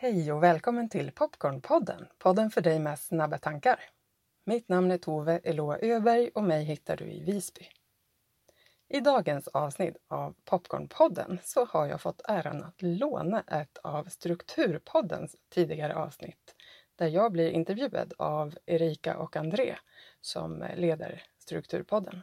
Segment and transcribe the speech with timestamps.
[0.00, 3.80] Hej och välkommen till Popcornpodden, podden för dig med snabba tankar.
[4.44, 7.66] Mitt namn är Tove Eloa Öberg och mig hittar du i Visby.
[8.88, 15.36] I dagens avsnitt av Popcornpodden så har jag fått äran att låna ett av Strukturpoddens
[15.48, 16.54] tidigare avsnitt
[16.96, 19.76] där jag blir intervjuad av Erika och André
[20.20, 22.22] som leder Strukturpodden.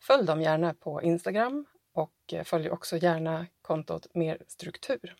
[0.00, 5.16] Följ dem gärna på Instagram och följ också gärna kontot Mer struktur.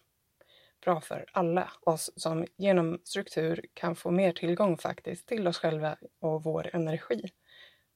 [0.82, 5.96] Bra för alla oss som genom struktur kan få mer tillgång faktiskt till oss själva
[6.20, 7.30] och vår energi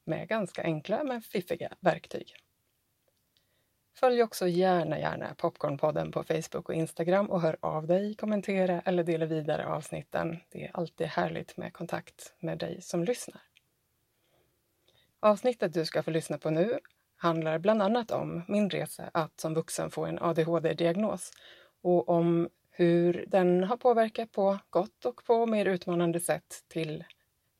[0.04, 2.36] med ganska enkla men fiffiga verktyg.
[3.94, 9.04] Följ också gärna, gärna Popcornpodden på Facebook och Instagram och hör av dig, kommentera eller
[9.04, 10.38] dela vidare avsnitten.
[10.50, 13.42] Det är alltid härligt med kontakt med dig som lyssnar.
[15.20, 16.78] Avsnittet du ska få lyssna på nu
[17.16, 21.32] handlar bland annat om min resa att som vuxen få en ADHD-diagnos
[21.82, 27.04] och om hur den har påverkat på gott och på mer utmanande sätt till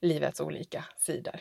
[0.01, 1.41] livets olika sidor.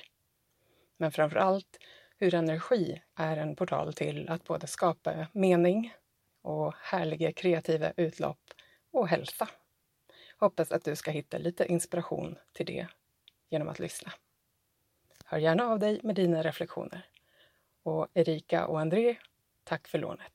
[0.97, 1.77] Men framför allt
[2.17, 5.93] hur energi är en portal till att både skapa mening
[6.41, 8.39] och härliga kreativa utlopp
[8.91, 9.49] och hälsa.
[10.37, 12.87] Hoppas att du ska hitta lite inspiration till det
[13.49, 14.11] genom att lyssna.
[15.25, 17.09] Hör gärna av dig med dina reflektioner.
[17.83, 19.15] Och Erika och André,
[19.63, 20.34] tack för lånet.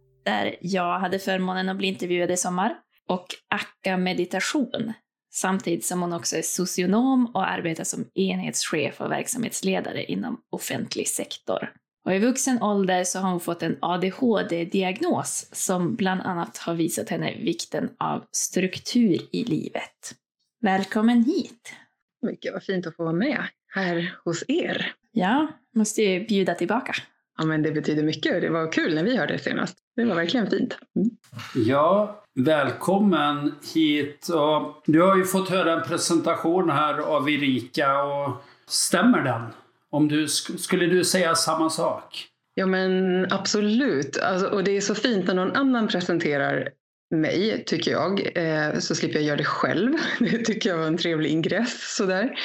[0.23, 2.75] där jag hade förmånen att bli intervjuad i sommar,
[3.07, 4.93] och Akka Meditation,
[5.33, 11.73] samtidigt som hon också är socionom och arbetar som enhetschef och verksamhetsledare inom offentlig sektor.
[12.05, 17.09] Och I vuxen ålder så har hon fått en ADHD-diagnos som bland annat har visat
[17.09, 20.15] henne vikten av struktur i livet.
[20.61, 21.73] Välkommen hit!
[22.21, 23.43] Mycket vad fint att få vara med
[23.75, 24.93] här hos er.
[25.11, 26.93] Ja, måste ju bjuda tillbaka.
[27.41, 28.41] Ja, men det betyder mycket.
[28.41, 29.77] Det var kul när vi hörde det senast.
[29.95, 30.77] Det var verkligen fint.
[30.95, 31.09] Mm.
[31.55, 34.27] Ja, välkommen hit.
[34.27, 38.03] Och du har ju fått höra en presentation här av Erika.
[38.03, 39.41] Och stämmer den?
[39.89, 42.27] Om du, skulle du säga samma sak?
[42.53, 44.17] Ja, men absolut.
[44.17, 46.69] Alltså, och det är så fint när någon annan presenterar
[47.15, 48.31] mig, tycker jag.
[48.35, 49.93] Eh, så slipper jag göra det själv.
[50.19, 51.95] Det tycker jag var en trevlig ingress.
[51.95, 52.39] Sådär.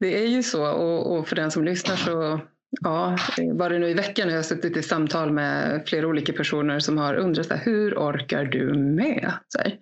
[0.00, 0.66] Det är ju så.
[0.72, 2.40] Och, och för den som lyssnar så
[2.80, 3.16] Ja,
[3.54, 7.14] bara nu i veckan har jag suttit i samtal med flera olika personer som har
[7.14, 9.32] undrat så här, hur orkar du med?
[9.48, 9.78] Så här.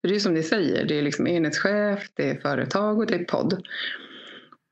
[0.00, 3.14] För det är som ni säger, det är liksom enhetschef, det är företag och det
[3.14, 3.52] är podd.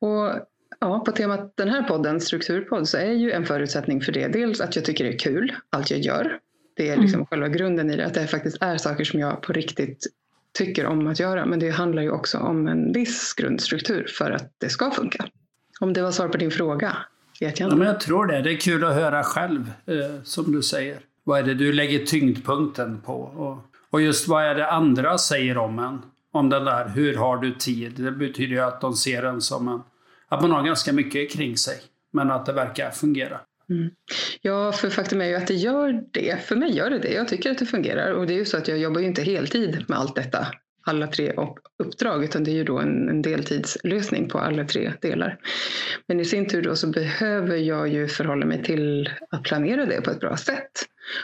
[0.00, 0.47] Och
[0.81, 4.60] ja, på temat den här podden, strukturpodd, så är ju en förutsättning för det dels
[4.60, 6.38] att jag tycker det är kul, allt jag gör.
[6.76, 7.26] Det är liksom mm.
[7.26, 10.06] själva grunden i det, att det faktiskt är saker som jag på riktigt
[10.58, 11.47] tycker om att göra.
[11.47, 15.26] Men det handlar ju också om en viss grundstruktur för att det ska funka.
[15.81, 16.97] Om det var svar på din fråga
[17.40, 17.74] vet jag inte.
[17.74, 18.42] Ja, men jag tror det.
[18.42, 20.98] Det är kul att höra själv, eh, som du säger.
[21.24, 23.14] Vad är det du lägger tyngdpunkten på?
[23.14, 23.58] Och,
[23.90, 25.98] och just vad är det andra säger om en?
[26.32, 27.92] Om den där, hur har du tid?
[27.96, 29.82] Det betyder ju att de ser en som en...
[30.28, 31.76] Att man har ganska mycket kring sig,
[32.12, 33.40] men att det verkar fungera.
[33.70, 33.90] Mm.
[34.40, 36.44] Ja, för faktum är ju att det gör det.
[36.44, 37.12] För mig gör det det.
[37.12, 38.12] Jag tycker att det fungerar.
[38.12, 40.46] Och det är ju så att jag jobbar ju inte heltid med allt detta
[40.90, 41.32] alla tre
[41.78, 45.38] uppdrag utan det är ju då en, en, deltidslösning på alla tre delar.
[46.06, 50.00] Men i sin tur då så behöver jag ju förhålla mig till att planera det
[50.00, 50.70] på ett bra sätt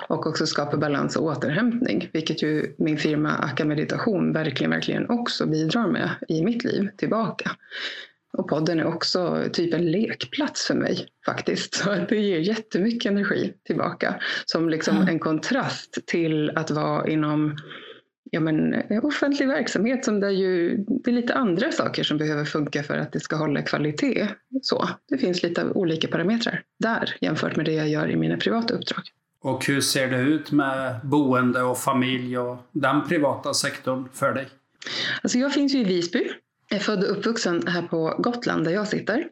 [0.08, 5.46] och också skapa balans och återhämtning, vilket ju min firma Akka Meditation verkligen, verkligen också
[5.46, 7.50] bidrar med i mitt liv tillbaka.
[8.32, 11.74] Och podden är också typ en lekplats för mig faktiskt.
[11.74, 17.56] Så det ger jättemycket energi tillbaka som liksom en kontrast till att vara inom
[18.30, 22.44] ja, men, eh, offentlig verksamhet som där ju, det är lite andra saker som behöver
[22.44, 24.28] funka för att det ska hålla kvalitet.
[24.62, 28.74] Så, det finns lite olika parametrar där jämfört med det jag gör i mina privata
[28.74, 29.02] uppdrag.
[29.40, 34.48] Och hur ser det ut med boende och familj och den privata sektorn för dig?
[35.22, 36.30] Alltså jag finns ju i Visby.
[36.68, 39.28] Jag är född och uppvuxen här på Gotland där jag sitter.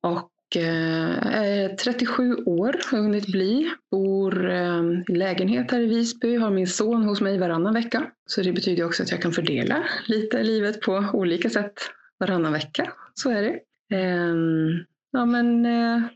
[0.00, 3.70] Och är eh, eh, 37 år har hunnit bli.
[3.90, 6.36] Bor eh, i lägenhet här i Visby.
[6.36, 8.10] Har min son hos mig varannan vecka.
[8.26, 11.72] Så det betyder också att jag kan fördela lite livet på olika sätt
[12.20, 12.92] varannan vecka.
[13.14, 13.60] Så är det.
[13.96, 15.62] Ehm, ja, men,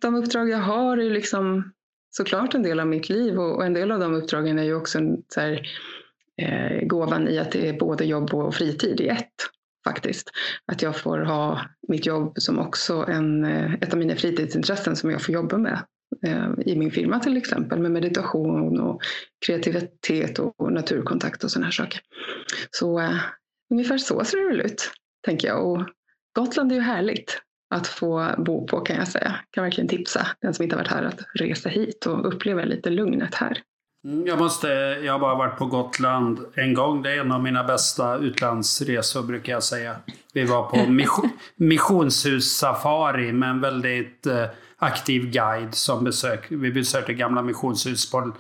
[0.00, 1.72] de uppdrag jag har är liksom
[2.10, 4.98] såklart en del av mitt liv och en del av de uppdragen är ju också
[4.98, 5.66] en, så här,
[6.86, 9.34] gåvan i att det är både jobb och fritid i ett
[9.84, 10.30] faktiskt.
[10.72, 15.10] Att jag får ha mitt jobb som också en, eh, ett av mina fritidsintressen som
[15.10, 15.84] jag får jobba med
[16.26, 19.02] eh, i min firma till exempel med meditation och
[19.46, 22.00] kreativitet och naturkontakt och sådana här saker.
[22.70, 23.16] Så eh,
[23.70, 24.90] ungefär så ser det väl ut,
[25.26, 25.66] tänker jag.
[25.66, 25.88] Och
[26.34, 27.42] Gotland är ju härligt
[27.74, 29.40] att få bo på kan jag säga.
[29.50, 32.90] Kan verkligen tipsa den som inte har varit här att resa hit och uppleva lite
[32.90, 33.62] lugnet här.
[34.04, 34.68] Mm, jag, måste,
[35.04, 37.02] jag har bara varit på Gotland en gång.
[37.02, 39.96] Det är en av mina bästa utlandsresor brukar jag säga.
[40.32, 44.44] Vi var på mission, missionshus-safari med en väldigt eh,
[44.78, 46.46] aktiv guide som besök.
[46.48, 48.32] Vi besökte gamla missionshus på,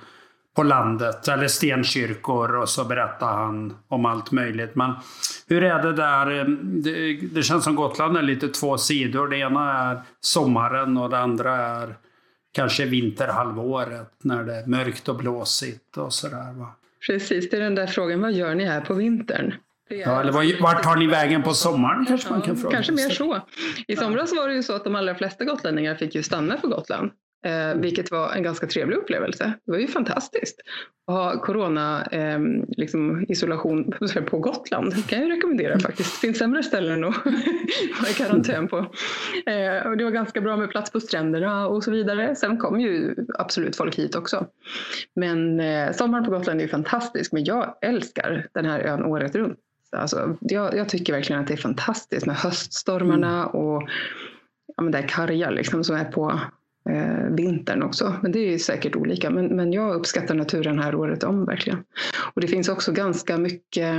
[0.54, 4.74] på landet, eller stenkyrkor och så berättade han om allt möjligt.
[4.74, 4.92] Men
[5.48, 6.26] hur är det där?
[6.82, 9.28] Det, det känns som Gotland är lite två sidor.
[9.28, 11.96] Det ena är sommaren och det andra är
[12.52, 16.52] kanske vinterhalvåret när det är mörkt och blåsigt och sådär.
[16.52, 16.76] Va?
[17.06, 19.54] Precis, det är den där frågan, vad gör ni här på vintern?
[19.88, 22.74] Ja, eller vart tar ni vägen på sommaren kanske man kan fråga.
[22.74, 23.40] Kanske mer så.
[23.86, 26.68] I somras var det ju så att de allra flesta gotlänningar fick ju stanna på
[26.68, 27.10] Gotland.
[27.44, 29.52] Eh, vilket var en ganska trevlig upplevelse.
[29.64, 30.60] Det var ju fantastiskt
[31.06, 33.94] att ha corona eh, liksom isolation
[34.30, 34.94] på Gotland.
[34.94, 36.12] Det kan jag rekommendera faktiskt.
[36.12, 37.16] Det finns sämre ställen att
[38.00, 38.76] vara i karantän på.
[39.46, 42.36] Eh, och det var ganska bra med plats på stränderna och så vidare.
[42.36, 44.46] Sen kom ju absolut folk hit också.
[45.14, 47.32] Men eh, sommaren på Gotland är ju fantastisk.
[47.32, 49.58] Men jag älskar den här ön året runt.
[49.96, 53.46] Alltså, jag, jag tycker verkligen att det är fantastiskt med höststormarna mm.
[53.46, 53.82] och
[54.76, 56.40] ja, men det här karga liksom, som är på
[56.90, 58.14] eh, vintern också.
[58.22, 59.30] Men det är säkert olika.
[59.30, 61.78] Men, men jag uppskattar naturen här året om verkligen.
[62.34, 63.94] Och det finns också ganska mycket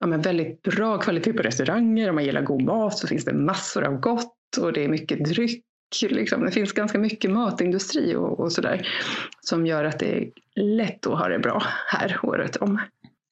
[0.00, 2.08] ja, men väldigt bra kvalitet på restauranger.
[2.08, 5.24] Om man gillar god mat så finns det massor av gott och det är mycket
[5.24, 5.62] dryck.
[6.02, 6.44] Liksom.
[6.44, 8.88] Det finns ganska mycket matindustri och, och sådär
[9.40, 12.80] som gör att det är lätt att ha det bra här året om.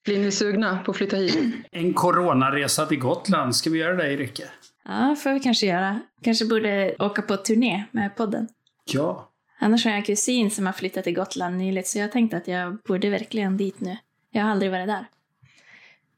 [0.05, 1.55] Blir ni sugna på att flytta hit?
[1.71, 4.43] En coronaresa till Gotland, ska vi göra det Erika?
[4.85, 5.99] Ja, får vi kanske göra.
[6.21, 8.47] Kanske borde åka på turné med podden.
[8.85, 9.31] Ja.
[9.59, 12.47] Annars har jag en kusin som har flyttat till Gotland nyligt så jag tänkte att
[12.47, 13.97] jag borde verkligen dit nu.
[14.31, 15.05] Jag har aldrig varit där.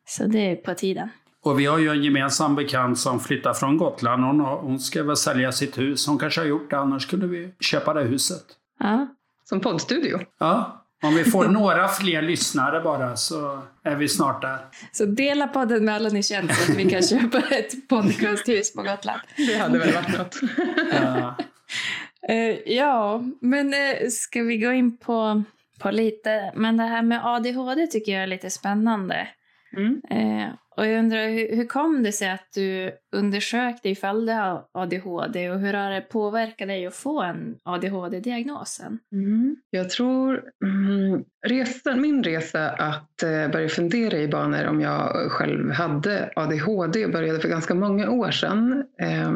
[0.08, 1.10] Så det är på tiden.
[1.44, 4.24] Och vi har ju en gemensam bekant som flyttar från Gotland.
[4.24, 6.08] Hon, har, hon ska väl sälja sitt hus.
[6.08, 8.44] Hon kanske har gjort det, annars skulle vi köpa det huset.
[8.80, 9.08] Ja.
[9.44, 10.20] Som poddstudio?
[10.40, 10.84] Ja.
[11.04, 14.60] Om vi får några fler lyssnare bara så är vi snart där.
[14.92, 18.82] Så dela podden med alla ni känner så att vi kan köpa ett podcasthus på
[18.82, 19.22] Gotland.
[19.38, 20.40] Det hade väl varit något.
[20.94, 21.36] ja.
[22.30, 25.44] Uh, ja, men uh, ska vi gå in på,
[25.80, 29.28] på lite, men det här med ADHD tycker jag är lite spännande.
[29.78, 30.02] Mm.
[30.12, 34.66] Uh, och jag undrar, hur, hur kom det sig att du undersökte ifall du har
[34.72, 39.00] ADHD och hur har det påverkat dig att få en ADHD-diagnosen?
[39.12, 39.56] Mm.
[39.70, 45.72] Jag tror mm, resan, min resa att eh, börja fundera i banor om jag själv
[45.72, 48.84] hade ADHD började för ganska många år sedan.
[49.02, 49.32] Eh,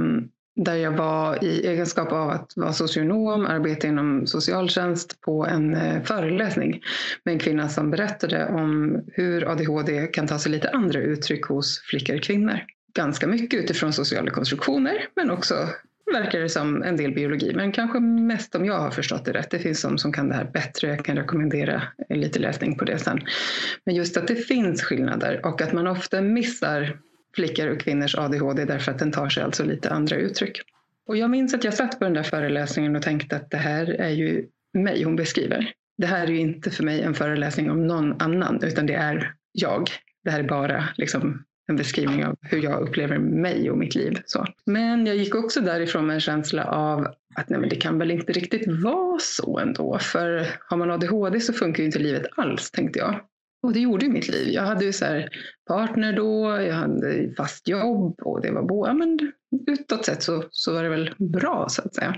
[0.55, 6.03] där jag var i egenskap av att vara socionom, arbeta inom socialtjänst på en eh,
[6.03, 6.81] föreläsning
[7.25, 11.79] med en kvinna som berättade om hur ADHD kan ta sig lite andra uttryck hos
[11.79, 12.59] flickor och kvinnor.
[12.93, 15.55] Ganska mycket utifrån sociala konstruktioner men också
[16.13, 19.51] verkar det som en del biologi, men kanske mest om jag har förstått det rätt.
[19.51, 22.99] Det finns de som kan det här bättre, jag kan rekommendera lite läsning på det
[22.99, 23.19] sen.
[23.85, 26.97] Men just att det finns skillnader och att man ofta missar
[27.35, 30.61] flickor och kvinnors ADHD därför att den tar sig alltså lite andra uttryck.
[31.07, 33.85] Och jag minns att jag satt på den där föreläsningen och tänkte att det här
[33.85, 35.71] är ju mig hon beskriver.
[35.97, 39.33] Det här är ju inte för mig en föreläsning om någon annan utan det är
[39.51, 39.89] jag.
[40.23, 44.21] Det här är bara liksom en beskrivning av hur jag upplever mig och mitt liv.
[44.25, 44.47] Så.
[44.65, 48.11] Men jag gick också därifrån med en känsla av att nej, men det kan väl
[48.11, 49.99] inte riktigt vara så ändå.
[49.99, 53.19] För har man ADHD så funkar ju inte livet alls, tänkte jag.
[53.63, 54.47] Och det gjorde ju mitt liv.
[54.53, 55.29] Jag hade ju så här
[55.67, 59.19] partner då, jag hade fast jobb och det var bo, ja, men
[59.67, 62.15] utåt sett så, så var det väl bra så att säga.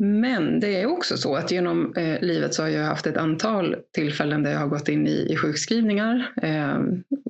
[0.00, 3.76] Men det är också så att genom eh, livet så har jag haft ett antal
[3.94, 6.78] tillfällen där jag har gått in i, i sjukskrivningar eh,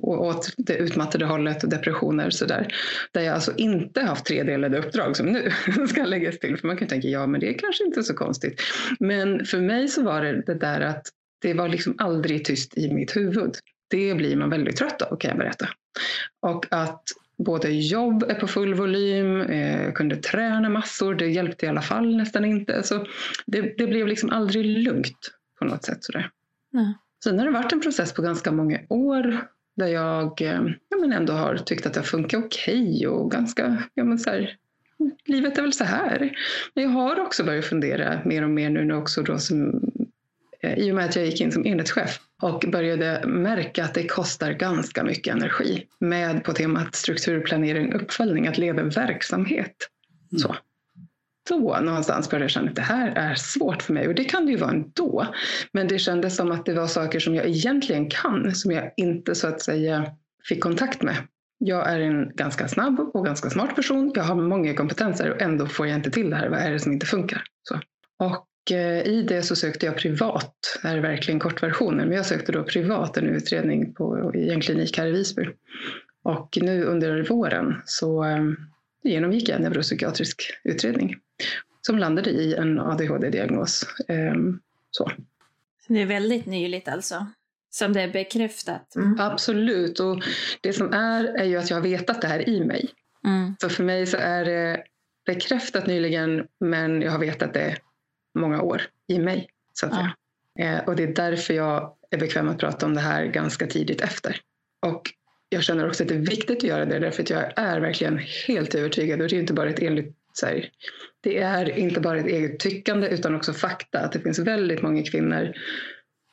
[0.01, 2.73] och åt det utmattade hållet och depressioner så där.
[3.11, 5.51] Där jag alltså inte haft tredelade uppdrag som nu
[5.87, 6.57] ska läggas till.
[6.57, 8.61] För man kan tänka, ja men det är kanske inte så konstigt.
[8.99, 11.03] Men för mig så var det det där att
[11.41, 13.55] det var liksom aldrig tyst i mitt huvud.
[13.87, 15.69] Det blir man väldigt trött av kan jag berätta.
[16.39, 17.03] Och att
[17.37, 22.17] både jobb är på full volym, eh, kunde träna massor, det hjälpte i alla fall
[22.17, 22.83] nästan inte.
[22.83, 23.05] Så
[23.45, 26.03] det, det blev liksom aldrig lugnt på något sätt.
[26.03, 26.29] Sådär.
[26.73, 26.93] Mm.
[27.23, 29.41] Sen har det varit en process på ganska många år
[29.75, 33.31] Där jag eh, ja, men ändå har tyckt att det har funkat okej okay och
[33.31, 34.57] ganska, ja men så här,
[35.25, 36.37] livet är väl så här.
[36.73, 39.81] Men jag har också börjat fundera mer och mer nu också då som,
[40.63, 44.51] i och med att jag gick in som enhetschef och började märka att det kostar
[44.51, 49.75] ganska mycket energi med på temat strukturplanering uppföljning, att leda verksamhet.
[50.31, 50.39] Mm.
[50.39, 50.55] Så.
[51.49, 54.45] Då någonstans började jag känna att det här är svårt för mig och det kan
[54.45, 55.27] det ju vara ändå.
[55.71, 59.35] Men det kändes som att det var saker som jag egentligen kan som jag inte
[59.35, 60.05] så att säga
[60.49, 61.15] fick kontakt med.
[61.57, 64.11] Jag är en ganska snabb och ganska smart person.
[64.15, 66.49] Jag har många kompetenser och ändå får jag inte till det här.
[66.49, 67.43] Vad är det som inte funkar?
[67.63, 67.79] Så.
[68.19, 72.25] Och Eh, i det så sökte jag privat, det här är verkligen kortversionen, men jag
[72.25, 75.49] sökte då privat en utredning på, i en klinik här i Visby.
[76.23, 78.43] Och nu under våren så eh,
[79.03, 81.15] genomgick jag en neuropsykiatrisk utredning
[81.81, 83.85] som landade i en ADHD-diagnos.
[84.07, 84.59] Ehm,
[84.91, 85.11] så.
[85.87, 87.27] Det är väldigt nyligt alltså?
[87.71, 88.95] Som det är bekräftat?
[88.95, 89.19] Mm.
[89.19, 90.23] Absolut, och
[90.61, 92.89] det som är är ju att jag har vetat det här i mig.
[93.25, 93.55] Mm.
[93.61, 94.83] Så för mig så är det
[95.25, 97.77] bekräftat nyligen, men jag har vetat det
[98.39, 99.49] många år i mig.
[99.73, 100.11] Så att ja.
[100.57, 100.83] säga.
[100.87, 104.41] och det är därför jag är bekväm att prata om det här ganska tidigt efter.
[104.85, 105.01] Och
[105.49, 108.17] jag känner också att det är viktigt att göra det därför att jag är verkligen
[108.47, 110.15] helt övertygad och det är inte bara ett enligt
[110.45, 110.69] här,
[111.21, 115.03] det är inte bara ett eget tyckande utan också fakta att det finns väldigt många
[115.03, 115.53] kvinnor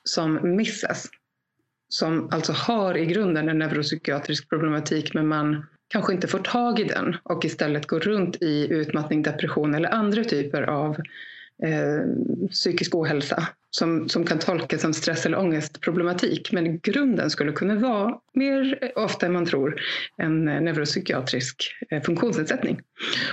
[0.04, 1.08] som missas.
[1.88, 6.84] Som alltså har i grunden en neuropsykiatrisk problematik men man kanske inte får tag i
[6.84, 10.96] den och istället går runt i utmattning, depression eller andra typer av
[11.62, 16.52] eh, psykisk ohälsa som, som kan tolkas som stress eller ångestproblematik.
[16.52, 19.80] Men grunden skulle kunna vara, mer eh, ofta än man tror,
[20.16, 22.80] en eh, neuropsykiatrisk eh, funktionsnedsättning.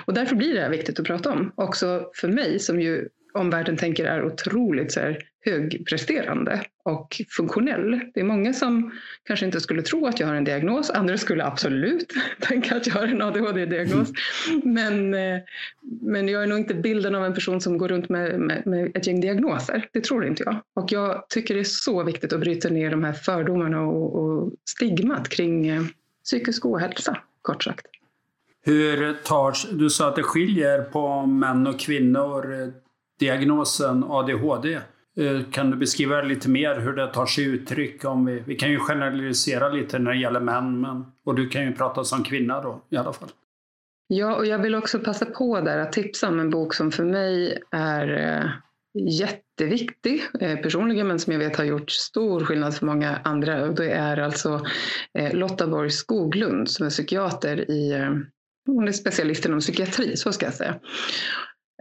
[0.06, 1.52] Och därför blir det här viktigt att prata om.
[1.56, 8.00] Också för mig som ju omvärlden tänker är otroligt så här, högpresterande och funktionell.
[8.14, 8.92] Det är många som
[9.24, 10.90] kanske inte skulle tro att jag har en diagnos.
[10.90, 14.12] Andra skulle absolut tänka att jag har en ADHD-diagnos.
[14.64, 15.40] Men, eh,
[16.02, 18.92] men jag är nog inte bilden av en person som går runt med, med, med,
[18.98, 19.88] ett gäng diagnoser.
[19.92, 20.56] Det tror inte jag.
[20.74, 24.52] Och jag tycker det är så viktigt att bryta ner de här fördomarna och, och
[24.66, 25.84] stigmat kring eh,
[26.24, 27.86] psykisk ohälsa, kort sagt.
[28.66, 32.74] Hur tar, du sa att det skiljer på män och kvinnor
[33.20, 34.80] diagnosen ADHD.
[35.18, 38.06] Eh, kan du beskriva lite mer hur det tar sig uttryck?
[38.06, 41.64] Om vi, vi kan ju generalisera lite när det gäller män, men, och du kan
[41.64, 43.30] ju prata som kvinna då i alla fall.
[44.08, 47.04] Ja, och jag vill också passa på där att tipsa om en bok som för
[47.04, 48.50] mig är eh,
[48.94, 53.64] jätteviktig eh, personligen, men som jag vet har gjort stor skillnad för många andra.
[53.64, 54.62] Och det är alltså
[55.20, 58.12] eh, Lotta Borg Skoglund som är psykiater i eh,
[58.66, 60.76] hon är specialist inom psykiatri, så ska jag säga.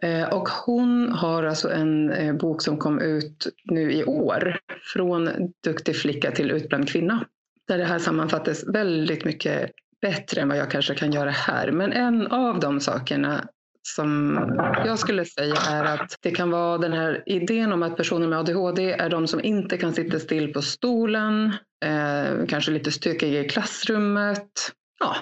[0.02, 4.59] Eh, och hon har alltså en eh, bok som kom ut nu i år,
[4.94, 5.30] Från
[5.64, 7.25] duktig flicka till utbränd kvinna.
[7.68, 11.73] Där det här sammanfattas väldigt mycket bättre än vad jag kanske kan göra här.
[11.73, 13.49] Men en av de sakerna
[13.82, 14.38] som
[14.87, 18.38] jag skulle säga är att det kan vara den här idén om att personer med
[18.38, 21.52] ADHD är de som inte kan sitta still på stolen,
[21.85, 24.73] eh, kanske lite stökiga i klassrummet.
[25.00, 25.16] Ja,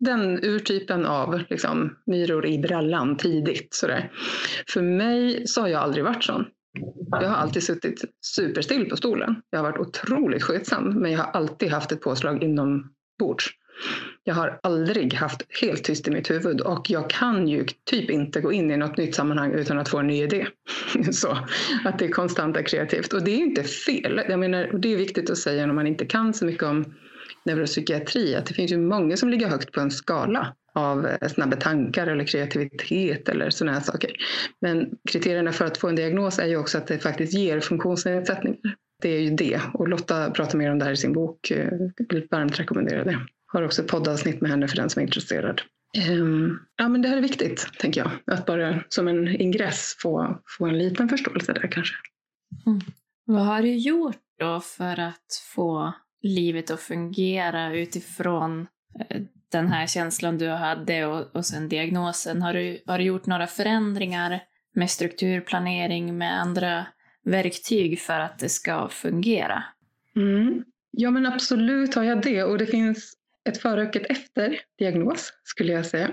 [0.00, 3.74] den urtypen av liksom, myror i brallan tidigt.
[3.74, 4.12] Sådär.
[4.68, 6.44] För mig så har jag aldrig varit sån.
[7.10, 9.42] Jag har alltid suttit superstill på stolen.
[9.50, 13.50] Jag har varit otroligt skötsam, men jag har alltid haft ett påslag inombords.
[14.24, 18.40] Jag har aldrig haft helt tyst i mitt huvud och jag kan ju typ inte
[18.40, 20.46] gå in i något nytt sammanhang utan att få en ny idé.
[21.12, 21.38] Så
[21.84, 23.12] att det konstant kreativt.
[23.12, 24.22] Och det är inte fel.
[24.28, 26.84] Jag menar, det är viktigt att säga när man inte kan så mycket om
[27.46, 31.56] neuropsykiatri att det finns ju många som ligger högt på en skala av eh, snabba
[31.56, 34.10] tankar eller kreativitet eller sådana här saker.
[34.60, 38.76] Men kriterierna för att få en diagnos är ju också att det faktiskt ger funktionsnedsättningar.
[39.02, 39.60] Det är ju det.
[39.74, 41.50] Och Lotta pratar mer om det här i sin bok.
[41.50, 43.18] Eh, jag vill varmt rekommendera det.
[43.46, 45.62] Har också ett poddavsnitt med henne för den som är intresserad.
[46.10, 48.10] Um, ja, men det här är viktigt, tänker jag.
[48.36, 51.94] Att bara som en ingress få, få en liten förståelse där kanske.
[52.66, 52.80] Mm.
[53.24, 58.66] Vad har du gjort då för att få livet att fungera utifrån
[59.00, 62.42] eh, den här känslan du hade och, och sen diagnosen.
[62.42, 64.42] Har du, har du gjort några förändringar
[64.74, 66.86] med strukturplanering, med andra
[67.24, 69.64] verktyg för att det ska fungera?
[70.16, 70.64] Mm.
[70.90, 73.14] Ja men absolut har jag det och det finns
[73.48, 76.10] ett före och ett efter diagnos skulle jag säga.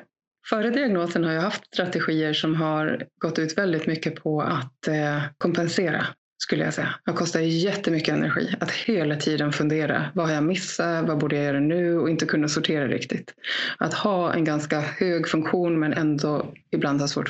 [0.49, 5.23] Före diagnosen har jag haft strategier som har gått ut väldigt mycket på att eh,
[5.37, 6.07] kompensera
[6.37, 6.95] skulle jag säga.
[7.05, 10.11] Det kostar jättemycket energi att hela tiden fundera.
[10.15, 11.07] Vad har jag missat?
[11.07, 11.99] Vad borde jag göra nu?
[11.99, 13.33] Och inte kunna sortera riktigt.
[13.77, 17.29] Att ha en ganska hög funktion men ändå ibland ha svårt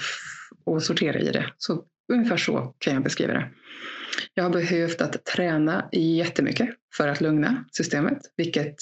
[0.76, 1.46] att sortera i det.
[1.58, 1.84] Så
[2.14, 3.50] Ungefär så kan jag beskriva det.
[4.34, 8.76] Jag har behövt att träna jättemycket för att lugna systemet, vilket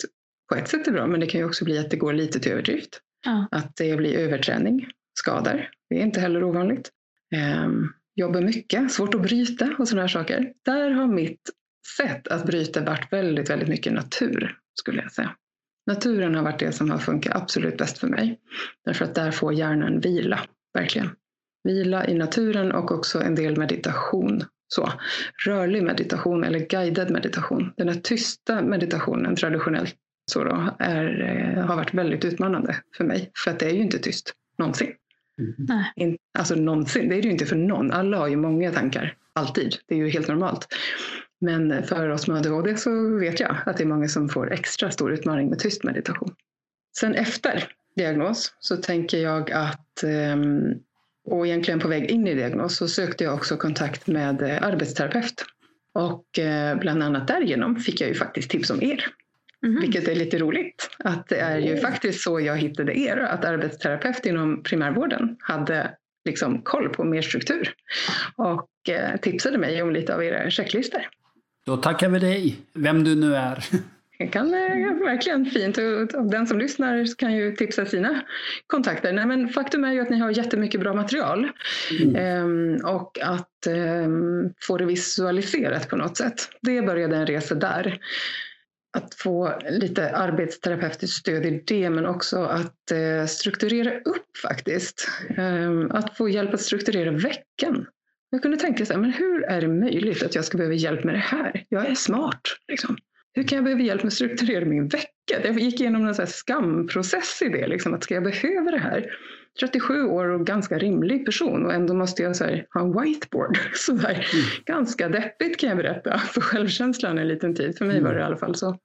[0.49, 2.39] på ett sätt är bra, men det kan ju också bli att det går lite
[2.39, 3.01] till överdrift.
[3.25, 3.47] Ja.
[3.51, 5.69] Att det blir överträning, skador.
[5.89, 6.89] Det är inte heller ovanligt.
[7.65, 10.53] Um, jobbar mycket, svårt att bryta och sådana här saker.
[10.65, 11.41] Där har mitt
[11.97, 15.35] sätt att bryta varit väldigt, väldigt mycket natur, skulle jag säga.
[15.87, 18.39] Naturen har varit det som har funkat absolut bäst för mig.
[18.85, 20.39] Därför att där får hjärnan vila,
[20.73, 21.09] verkligen.
[21.63, 24.43] Vila i naturen och också en del meditation.
[24.67, 24.91] Så,
[25.45, 27.73] rörlig meditation eller guidad meditation.
[27.77, 29.95] Den här tysta meditationen traditionellt
[30.31, 33.31] så då, är, eh, har varit väldigt utmanande för mig.
[33.43, 34.93] För att det är ju inte tyst, någonsin.
[35.95, 37.91] In, alltså någonsin, det är det ju inte för någon.
[37.91, 39.75] Alla har ju många tankar, alltid.
[39.87, 40.67] Det är ju helt normalt.
[41.41, 44.91] Men för oss med ADHD så vet jag att det är många som får extra
[44.91, 46.35] stor utmaning med tyst meditation.
[46.97, 50.73] Sen efter diagnos så tänker jag att, ehm,
[51.25, 55.45] och egentligen på väg in i diagnos, så sökte jag också kontakt med eh, arbetsterapeut.
[55.93, 59.05] Och eh, bland annat därigenom fick jag ju faktiskt tips om er.
[59.63, 59.81] Mhm.
[59.81, 60.89] Vilket är lite roligt.
[60.99, 63.17] Att det är ju faktiskt så jag hittade er.
[63.17, 65.91] Att arbetsterapeut inom primärvården hade
[66.25, 67.73] liksom koll på mer struktur.
[68.35, 71.01] Och eh, tipsade mig om lite av era checklistor.
[71.65, 73.65] Då tackar vi dig, vem du nu är.
[74.17, 75.77] Det kan eh, verkligen fint.
[75.77, 78.21] Och den som lyssnar kan ju tipsa sina
[78.67, 79.13] kontakter.
[79.13, 81.51] Nej, men faktum är ju att ni har jättemycket bra material.
[82.15, 86.49] Ehm, och att ehm, få det visualiserat på något sätt.
[86.61, 87.99] Det började en resa där.
[88.97, 95.07] Att få lite arbetsterapeutiskt stöd i det men också att eh, strukturera upp faktiskt.
[95.37, 97.85] Ehm, att få hjälp att strukturera veckan.
[98.29, 101.03] Jag kunde tänka så här, men hur är det möjligt att jag ska behöva hjälp
[101.03, 101.65] med det här?
[101.69, 102.41] Jag är smart.
[102.67, 102.97] Liksom.
[103.33, 105.41] Hur kan jag behöva hjälp med att strukturera min vecka?
[105.43, 107.67] Jag gick igenom en så skamprocess i det.
[107.67, 109.11] Liksom, att ska jag behöva det här?
[109.59, 113.57] 37 år och ganska rimlig person och ändå måste jag så här, ha en whiteboard.
[113.73, 114.27] Så där.
[114.65, 117.77] Ganska deppigt kan jag berätta för självkänslan en liten tid.
[117.77, 118.77] För mig var det i alla fall så.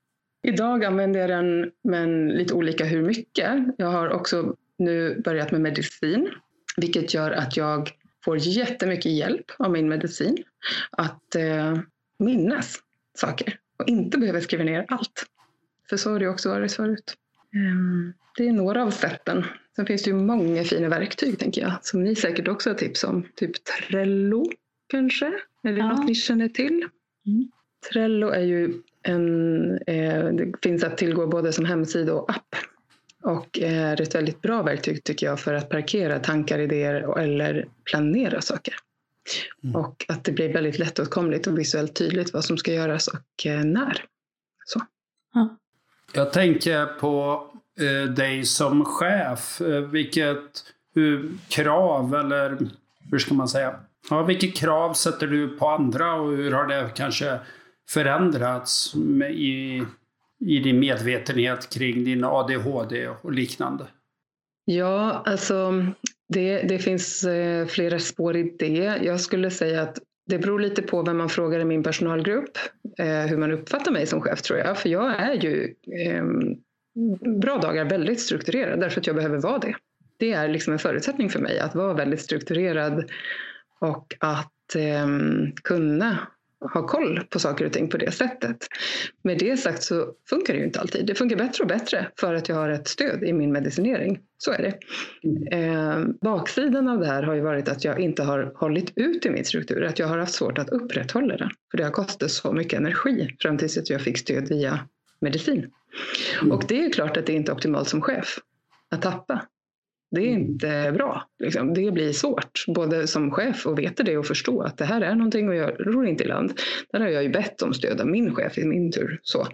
[0.42, 3.64] Idag använder jag den men lite olika hur mycket.
[3.76, 6.30] Jag har också nu börjat med medicin
[6.76, 7.90] vilket gör att jag
[8.24, 10.36] får jättemycket hjälp av min medicin
[10.90, 11.78] att eh,
[12.18, 12.78] minnas
[13.14, 15.26] saker och inte behöva skriva ner allt.
[15.88, 17.14] För så har det också varit förut.
[17.54, 19.44] Ehm, Det är några av sätten.
[19.76, 23.04] Sen finns det ju många fina verktyg tänker jag, som ni säkert också har tips
[23.04, 23.26] om.
[23.34, 24.46] Typ Trello
[24.88, 25.26] kanske?
[25.62, 25.88] Är det Ja.
[25.88, 26.88] något ni känner till?
[27.26, 27.50] Mm.
[27.92, 32.54] Trello är ju en, eh, det finns att tillgå både som hemsida och app.
[33.22, 37.68] Och är ett väldigt bra verktyg tycker jag för att parkera tankar, idéer och- eller
[37.84, 38.74] planera saker.
[39.64, 39.76] Mm.
[39.76, 43.64] Och att det blir väldigt lättåtkomligt och visuellt tydligt vad som ska göras och eh,
[43.64, 44.04] när.
[44.64, 44.80] Så.
[45.34, 45.56] Ja.
[46.14, 47.42] Jag tänker på
[47.80, 49.60] Eh, dig som chef.
[49.60, 52.58] Eh, vilket hur, krav, eller
[53.10, 53.74] hur ska man säga?
[54.10, 57.38] Ja, vilket krav sätter du på andra och hur har det kanske
[57.88, 59.82] förändrats med, i,
[60.40, 63.84] i din medvetenhet kring din ADHD och liknande?
[64.64, 65.84] Ja, alltså
[66.28, 68.98] det, det finns eh, flera spår i det.
[69.02, 72.58] Jag skulle säga att det beror lite på vem man frågar i min personalgrupp,
[72.98, 74.78] eh, hur man uppfattar mig som chef tror jag.
[74.78, 75.74] För jag är ju
[76.06, 76.24] eh,
[77.40, 79.74] bra dagar väldigt strukturerad därför att jag behöver vara det.
[80.18, 83.10] Det är liksom en förutsättning för mig att vara väldigt strukturerad
[83.80, 85.06] och att eh,
[85.64, 86.18] kunna
[86.60, 88.56] ha koll på saker och ting på det sättet.
[89.22, 91.06] Med det sagt så funkar det ju inte alltid.
[91.06, 94.18] Det funkar bättre och bättre för att jag har ett stöd i min medicinering.
[94.38, 94.74] Så är det.
[95.56, 99.30] Eh, baksidan av det här har ju varit att jag inte har hållit ut i
[99.30, 99.84] min struktur.
[99.84, 101.50] Att jag har haft svårt att upprätthålla den.
[101.70, 104.80] För det har kostat så mycket energi fram tills att jag fick stöd via
[105.20, 105.70] medicin.
[106.50, 108.38] Och det är klart att det är inte optimalt som chef
[108.90, 109.46] att tappa.
[110.10, 111.28] Det är inte bra.
[111.38, 111.74] Liksom.
[111.74, 115.14] Det blir svårt, både som chef att veta det och förstå att det här är
[115.14, 116.60] någonting och jag ror inte i land.
[116.92, 119.20] Där har jag ju bett om stöd av min chef i min tur.
[119.22, 119.46] Så.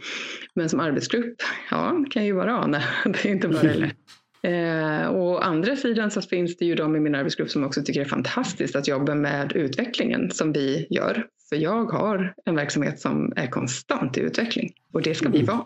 [0.54, 1.36] Men som arbetsgrupp,
[1.70, 2.82] ja, kan ju bara ana.
[3.04, 3.96] Det är inte bara lätt.
[4.42, 8.00] Eh, å andra sidan så finns det ju de i min arbetsgrupp som också tycker
[8.00, 11.26] det är fantastiskt att jobba med utvecklingen som vi gör.
[11.48, 15.64] För jag har en verksamhet som är konstant i utveckling och det ska vi vara.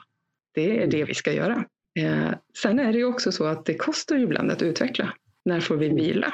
[0.54, 1.64] Det är det vi ska göra.
[1.98, 2.30] Eh,
[2.62, 5.12] sen är det ju också så att det kostar ju ibland att utveckla.
[5.44, 6.32] När får vi vila?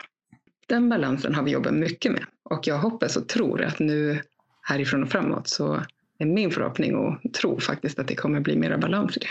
[0.66, 4.20] Den balansen har vi jobbat mycket med och jag hoppas och tror att nu
[4.62, 5.82] härifrån och framåt så
[6.18, 9.26] är min förhoppning och tro faktiskt att det kommer bli mera balans i det.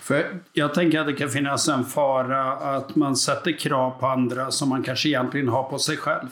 [0.00, 4.50] För jag tänker att det kan finnas en fara att man sätter krav på andra
[4.50, 6.28] som man kanske egentligen har på sig själv.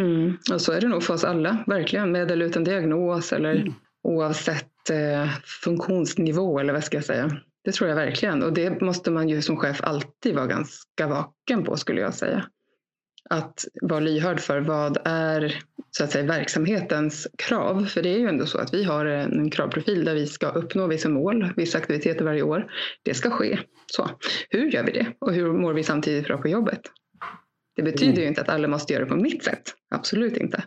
[0.00, 0.38] Mm.
[0.52, 3.74] Och så är det nog för oss alla, verkligen, med eller utan diagnos eller Mm.
[4.08, 5.28] oavsett eh,
[5.64, 7.30] funktionsnivå eller vad ska jag säga.
[7.64, 11.64] Det tror jag verkligen och det måste man ju som chef alltid vara ganska vaken
[11.64, 12.44] på skulle jag säga.
[13.32, 17.84] Att vara lyhörd för vad är så att säga, verksamhetens krav.
[17.84, 20.86] För det är ju ändå så att vi har en kravprofil där vi ska uppnå
[20.86, 22.72] vissa mål, vissa aktiviteter varje år.
[23.02, 23.58] Det ska ske.
[23.86, 24.10] Så,
[24.50, 25.12] hur gör vi det?
[25.18, 26.80] Och hur mår vi samtidigt bra på jobbet?
[27.76, 29.62] Det betyder ju inte att alla måste göra det på mitt sätt.
[29.94, 30.64] Absolut inte.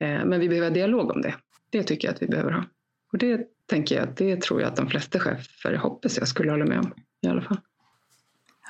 [0.00, 1.34] Eh, men vi behöver dialog om det.
[1.70, 2.64] Det tycker jag att vi behöver ha.
[3.12, 6.64] Och det tänker jag, det tror jag att de flesta chefer hoppas jag skulle hålla
[6.64, 7.58] med om i alla fall.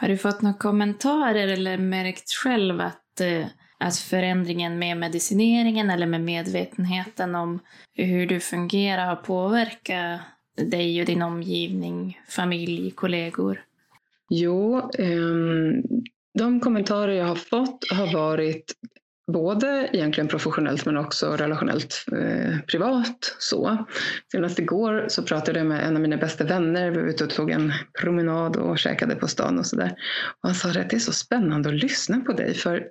[0.02, 3.46] Har du fått några kommentarer eller märkt själv att, Eh,
[3.79, 7.61] att förändringen med medicineringen eller med medvetenheten om
[7.94, 10.20] hur du fungerar har påverkat
[10.57, 13.64] dig och din omgivning, familj, kollegor?
[14.31, 15.83] Jo, um,
[16.38, 18.72] de kommentarer jag har fått har varit
[19.33, 23.37] både egentligen professionellt men också relationellt eh, privat.
[23.38, 23.87] Så.
[24.33, 26.90] Senast igår så pratade jag med en av mina bästa vänner.
[26.90, 29.94] Vi var ute och tog en promenad och käkade på stan och sådär.
[30.40, 32.88] Han sa att det är så spännande att lyssna på dig för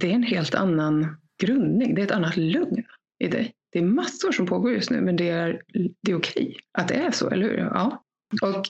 [0.00, 1.94] det är en helt annan grundning.
[1.94, 2.84] Det är ett annat lugn
[3.18, 3.52] i dig.
[3.72, 5.62] Det är massor som pågår just nu men det är,
[6.02, 7.56] det är okej att det är så, eller hur?
[7.56, 8.04] Ja.
[8.42, 8.66] Och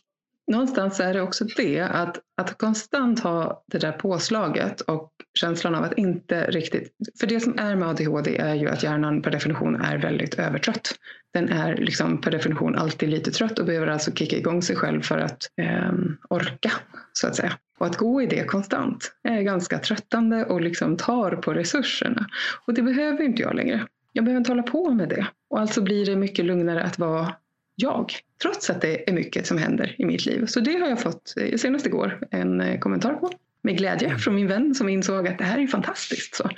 [0.53, 5.85] någonstans är det också det att, att konstant ha det där påslaget och känslan av
[5.85, 6.93] att inte riktigt...
[7.21, 10.95] För det som är med ADHD är ju att hjärnan per definition är väldigt övertrött.
[11.33, 15.03] Den är liksom per definition alltid lite trött och behöver alltså kicka igång sig själv
[15.03, 15.93] för att eh,
[16.29, 16.73] orka,
[17.13, 17.53] så att säga.
[17.79, 22.27] Och att gå i det konstant är ganska tröttande och liksom tar på resurserna.
[22.67, 23.87] Och det behöver inte jag längre.
[24.13, 25.27] Jag behöver inte hålla på med det.
[25.51, 27.35] Och alltså blir det mycket lugnare att vara
[27.77, 28.13] jag,
[28.43, 30.47] trots att det är mycket som händer i mitt liv.
[30.47, 33.31] Så det har jag fått eh, senast igår en eh, kommentar på
[33.63, 36.35] med glädje från min vän som insåg att det här är fantastiskt.
[36.35, 36.51] Så.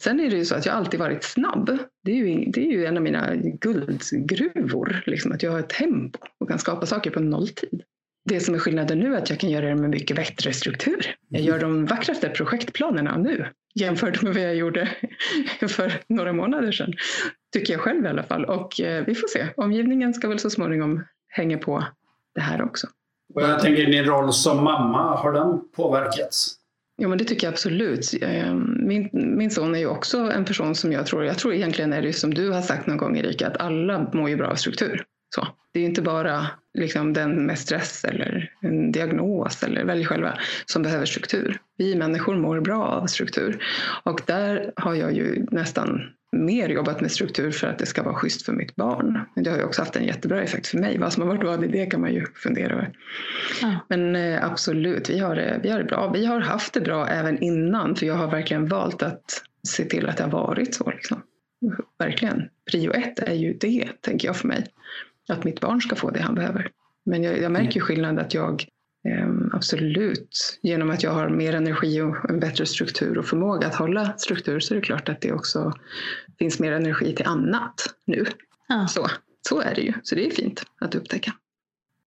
[0.00, 1.78] Sen är det ju så att jag alltid varit snabb.
[2.04, 5.68] Det är ju, det är ju en av mina guldgruvor, liksom, att jag har ett
[5.68, 7.82] tempo och kan skapa saker på nolltid.
[8.24, 11.14] Det som är skillnaden nu är att jag kan göra det med mycket bättre struktur.
[11.28, 14.88] Jag gör de vackraste projektplanerna nu jämfört med vad jag gjorde
[15.68, 16.92] för några månader sedan.
[17.52, 18.44] Tycker jag själv i alla fall.
[18.44, 19.46] Och eh, vi får se.
[19.56, 21.84] Omgivningen ska väl så småningom hänga på
[22.34, 22.86] det här också.
[23.34, 26.56] Och jag tänker din roll som mamma, har den påverkats?
[26.96, 28.14] Ja, men det tycker jag absolut.
[28.22, 31.92] Eh, min, min son är ju också en person som jag tror, jag tror egentligen
[31.92, 34.54] är det som du har sagt någon gång Erika, att alla mår ju bra av
[34.54, 35.04] struktur.
[35.34, 35.48] Så.
[35.72, 40.82] Det är inte bara liksom, den med stress eller en diagnos eller välj själva som
[40.82, 41.60] behöver struktur.
[41.76, 43.64] Vi människor mår bra av struktur.
[44.04, 46.00] Och där har jag ju nästan
[46.32, 49.20] mer jobbat med struktur för att det ska vara schysst för mitt barn.
[49.34, 50.98] Men det har ju också haft en jättebra effekt för mig.
[50.98, 52.92] Vad som har varit vad i det kan man ju fundera över.
[53.62, 53.76] Ja.
[53.88, 56.10] Men eh, absolut, vi har, det, vi har det bra.
[56.10, 60.08] Vi har haft det bra även innan för jag har verkligen valt att se till
[60.08, 60.90] att det har varit så.
[60.90, 61.22] Liksom.
[61.98, 62.48] Verkligen.
[62.70, 64.66] Prio ett är ju det, tänker jag för mig.
[65.30, 66.70] Att mitt barn ska få det han behöver.
[67.04, 68.66] Men jag, jag märker ju skillnad att jag
[69.04, 70.58] Ehm, absolut.
[70.62, 74.60] Genom att jag har mer energi och en bättre struktur och förmåga att hålla struktur
[74.60, 75.72] så är det klart att det också
[76.38, 78.26] finns mer energi till annat nu.
[78.68, 78.86] Ja.
[78.88, 79.06] Så,
[79.48, 79.92] så är det ju.
[80.02, 81.32] Så det är fint att upptäcka.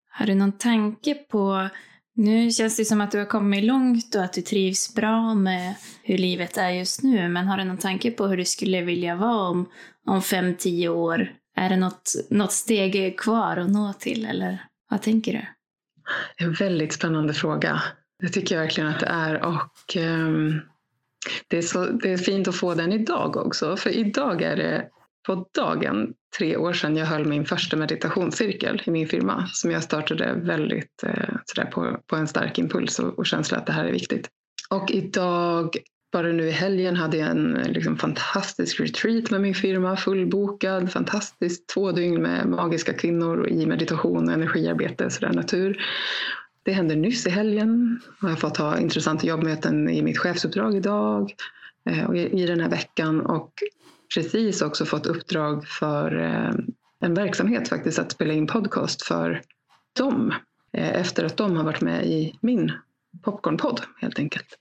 [0.10, 1.70] Har du någon tanke på
[2.16, 5.76] nu känns det som att du har kommit långt och att du trivs bra med
[6.04, 7.30] hur livet är just nu.
[7.30, 9.70] Men har du någon tanke på hur du skulle vilja vara om,
[10.06, 11.32] om fem, tio år?
[11.56, 15.46] Är det något, något steg kvar att nå till eller vad tänker du?
[16.46, 17.82] En väldigt spännande fråga.
[18.20, 19.46] Det tycker jag verkligen att det är.
[19.46, 20.62] Och, um,
[21.48, 23.78] det, är så, det är fint att få den idag också.
[23.78, 24.90] För idag är det
[25.28, 29.84] på dagen tre år sedan jag höll min första meditationscirkel i min firma som jag
[29.84, 33.86] startade väldigt eh, sådär på, på en stark impuls och, och känsla att det här
[33.86, 34.30] är viktigt.
[34.70, 35.78] Och idag
[36.14, 40.92] bara nu i helgen hade jag en eh, liksom, fantastisk retreat med min firma, fullbokad,
[40.92, 41.68] fantastiskt.
[41.68, 45.84] Två dygn med magiska kvinnor i meditation och energiarbete, sådär natur.
[46.64, 50.76] Det hände nyss i helgen och jag har fått ha intressanta jobbmöten i mitt chefsuppdrag
[50.76, 51.34] idag
[51.90, 53.52] eh, och i den här veckan och
[54.16, 56.54] precis också fått uppdrag för eh,
[57.00, 59.42] en verksamhet faktiskt att spela in podcast för
[59.98, 60.34] dem
[60.74, 62.72] eh, efter att de har varit med i min
[63.22, 64.58] popcornpodd helt enkelt.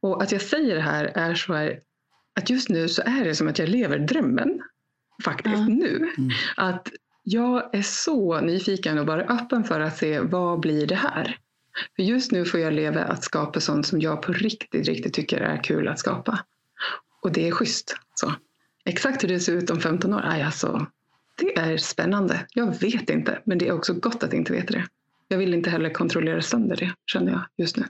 [0.00, 1.80] Och att jag säger det här är så här
[2.34, 4.62] att just nu så är det som att jag lever drömmen
[5.24, 5.74] faktiskt mm.
[5.74, 5.96] nu.
[5.96, 6.30] Mm.
[6.56, 6.88] Att
[7.22, 11.38] jag är så nyfiken och bara öppen för att se vad blir det här?
[11.96, 15.40] För just nu får jag leva att skapa sånt som jag på riktigt, riktigt tycker
[15.40, 16.44] är kul att skapa.
[17.22, 17.96] Och det är schysst.
[18.14, 18.34] Så.
[18.84, 20.86] Exakt hur det ser ut om 15 år, aj alltså,
[21.38, 22.46] det är spännande.
[22.54, 24.86] Jag vet inte, men det är också gott att inte veta det.
[25.28, 27.84] Jag vill inte heller kontrollera sönder det, känner jag just nu.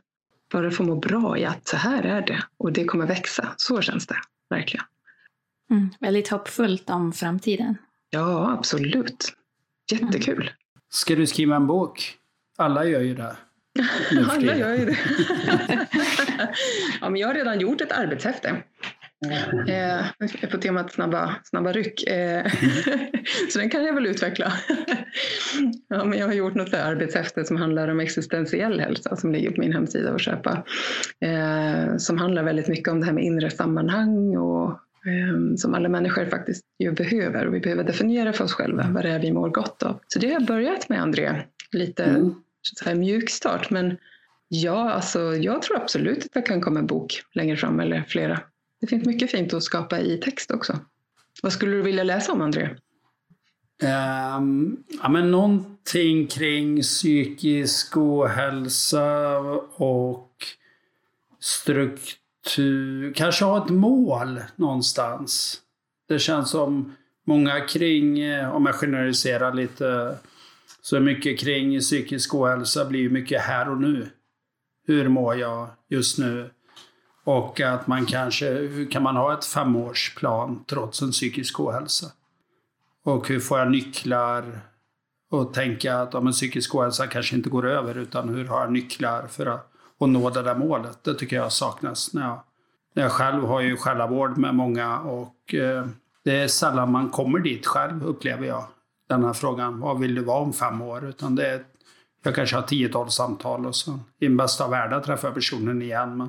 [0.53, 3.55] Bara få må bra i att så här är det och det kommer växa.
[3.57, 4.17] Så känns det
[4.51, 4.85] verkligen.
[5.71, 7.77] Mm, väldigt hoppfullt om framtiden.
[8.11, 9.35] Ja, absolut.
[9.93, 10.43] Jättekul.
[10.43, 10.55] Mm.
[10.91, 12.15] Ska du skriva en bok?
[12.57, 13.37] Alla gör ju det.
[14.31, 14.99] Alla gör ju det.
[17.01, 18.63] ja, men jag har redan gjort ett arbetshäfte.
[19.69, 22.09] Eh, på temat snabba, snabba ryck.
[22.09, 22.47] Eh,
[23.53, 24.53] så den kan jag väl utveckla.
[25.89, 29.61] ja, men jag har gjort något arbetshäfte som handlar om existentiell hälsa som ligger på
[29.61, 30.65] min hemsida att köpa.
[31.21, 35.89] Eh, som handlar väldigt mycket om det här med inre sammanhang och eh, som alla
[35.89, 37.47] människor faktiskt ju behöver.
[37.47, 40.01] Och vi behöver definiera för oss själva vad det är vi mår gott av.
[40.07, 41.43] Så det har jag börjat med, André.
[41.73, 42.35] Lite mm.
[42.63, 43.67] så här.
[43.71, 43.97] Men
[44.49, 48.41] ja, alltså, jag tror absolut att det kan komma en bok längre fram, eller flera.
[48.81, 50.79] Det finns mycket fint att skapa i text också.
[51.43, 52.69] Vad skulle du vilja läsa om, André?
[53.83, 59.39] Um, ja, men någonting kring psykisk ohälsa
[59.77, 60.33] och
[61.41, 63.13] struktur.
[63.15, 65.61] Kanske ha ett mål någonstans.
[66.09, 66.93] Det känns som
[67.27, 70.19] många kring, eh, om jag generaliserar lite,
[70.83, 74.09] så mycket kring psykisk ohälsa blir mycket här och nu.
[74.87, 76.51] Hur mår jag just nu?
[77.29, 82.07] Och att man kanske, hur kan man ha ett femårsplan trots en psykisk ohälsa?
[83.05, 84.61] Och hur får jag nycklar
[85.31, 88.73] och tänka att om en psykisk ohälsa kanske inte går över utan hur har jag
[88.73, 91.05] nycklar för att, att nå det där målet?
[91.05, 92.41] Det tycker jag saknas när jag,
[92.95, 95.87] när jag själv har ju själavård med många och eh,
[96.25, 98.65] det är sällan man kommer dit själv upplever jag.
[99.09, 101.05] Den här frågan, vad vill du vara om fem år?
[101.05, 101.65] Utan det är,
[102.25, 105.83] jag kanske har tiotal samtal och så i den bästa av världar träffar jag personen
[105.83, 106.17] igen.
[106.17, 106.29] Men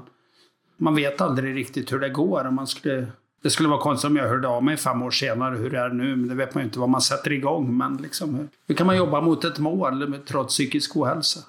[0.80, 2.48] man vet aldrig riktigt hur det går.
[2.48, 3.08] Om man skulle,
[3.44, 5.90] det skulle vara konstigt om jag hörde av mig fem år senare hur det är
[5.90, 7.78] nu, men det vet man ju inte vad man sätter igång.
[7.78, 11.40] Men liksom, hur, hur kan man jobba mot ett mål trots psykisk ohälsa?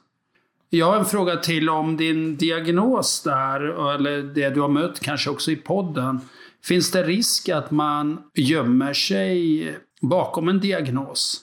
[0.72, 3.60] Jag har en fråga till om din diagnos där,
[3.94, 6.20] eller det du har mött kanske också i podden.
[6.64, 11.40] Finns det risk att man gömmer sig bakom en diagnos?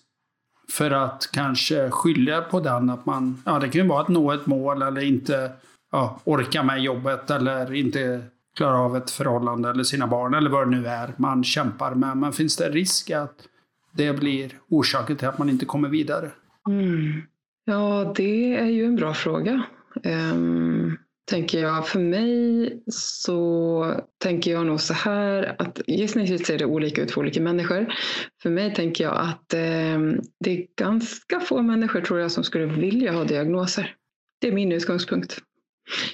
[0.71, 4.31] För att kanske skylla på den, att man, ja det kan ju vara att nå
[4.31, 5.51] ett mål eller inte
[5.97, 8.21] ja, orka med jobbet eller inte
[8.57, 12.17] klara av ett förhållande eller sina barn eller vad det nu är man kämpar med.
[12.17, 13.35] Men finns det risk att
[13.91, 16.31] det blir orsaken till att man inte kommer vidare?
[16.69, 17.21] Mm.
[17.65, 19.63] Ja, det är ju en bra fråga.
[20.03, 20.97] Um,
[21.29, 21.87] tänker jag.
[21.87, 27.21] För mig så tänker jag nog så här att gissningsvis ser det olika ut för
[27.21, 27.93] olika människor.
[28.41, 29.53] För mig tänker jag att
[29.95, 33.95] um, det är ganska få människor tror jag som skulle vilja ha diagnoser.
[34.41, 35.41] Det är min utgångspunkt.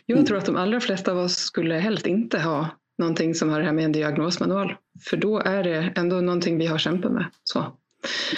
[0.06, 0.26] Jag mm.
[0.26, 3.66] tror att de allra flesta av oss skulle helst inte ha någonting som har det
[3.66, 4.76] här med en diagnosmanual.
[5.02, 7.26] För då är det ändå någonting vi har kämpat med.
[7.44, 7.78] Så.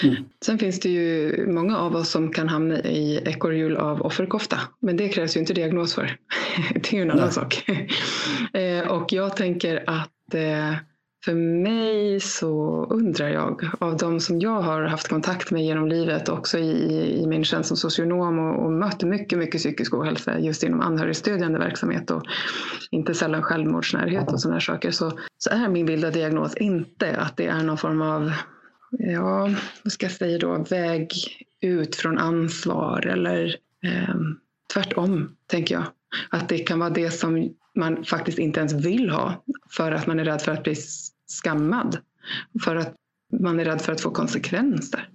[0.04, 0.16] Mm.
[0.46, 4.60] Sen finns det ju många av oss som kan hamna i ekorrhjul av offerkofta.
[4.80, 6.18] Men det krävs ju inte diagnos för.
[6.74, 7.34] det är ju en annan Nej.
[7.34, 7.66] sak.
[8.54, 10.74] Eh, och jag tänker att eh,
[11.26, 16.30] för mig så undrar jag, av de som jag har haft kontakt med genom livet,
[16.30, 20.64] också i, i min tjänst som socionom och, och mött mycket, mycket psykisk ohälsa just
[20.64, 22.24] inom anhörigstödjande verksamhet och
[22.92, 27.38] inte sällan självmordsnärhet och sådana saker, så, så är min bild av diagnos inte att
[27.38, 28.32] det är någon form av,
[28.92, 29.50] ja,
[29.84, 31.12] vad ska jag säga då, väg
[31.62, 34.16] ut från ansvar eller eh,
[34.74, 35.84] tvärtom, tänker jag.
[36.30, 40.20] Att det kan vara det som man faktiskt inte ens vill ha för att man
[40.20, 40.76] är rädd för att bli
[41.44, 41.98] skammad
[42.64, 42.96] för att
[43.40, 45.10] man är rädd för att få konsekvenser.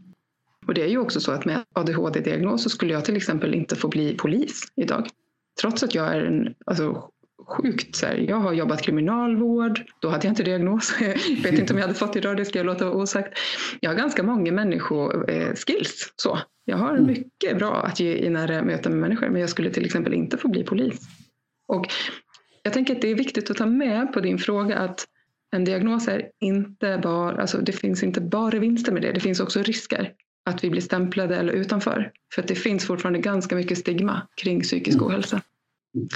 [0.67, 3.77] Och det är ju också så att med ADHD-diagnos så skulle jag till exempel inte
[3.77, 5.09] få bli polis idag.
[5.61, 7.11] Trots att jag är en, alltså,
[7.49, 10.95] sjukt så här, jag har jobbat kriminalvård, då hade jag inte diagnos.
[11.01, 13.39] Jag vet inte om jag hade fått idag, det ska jag låta osagt.
[13.81, 16.13] Jag har ganska många människoskills.
[16.17, 16.39] Så.
[16.65, 17.07] Jag har mm.
[17.07, 20.37] mycket bra att ge i nära möten med människor, men jag skulle till exempel inte
[20.37, 21.01] få bli polis.
[21.69, 21.87] Och
[22.63, 25.07] jag tänker att det är viktigt att ta med på din fråga att
[25.53, 29.41] en diagnos är inte bara, alltså det finns inte bara vinster med det, det finns
[29.41, 30.13] också risker
[30.45, 32.13] att vi blir stämplade eller utanför.
[32.35, 35.09] För att det finns fortfarande ganska mycket stigma kring psykisk mm.
[35.09, 35.43] ohälsa.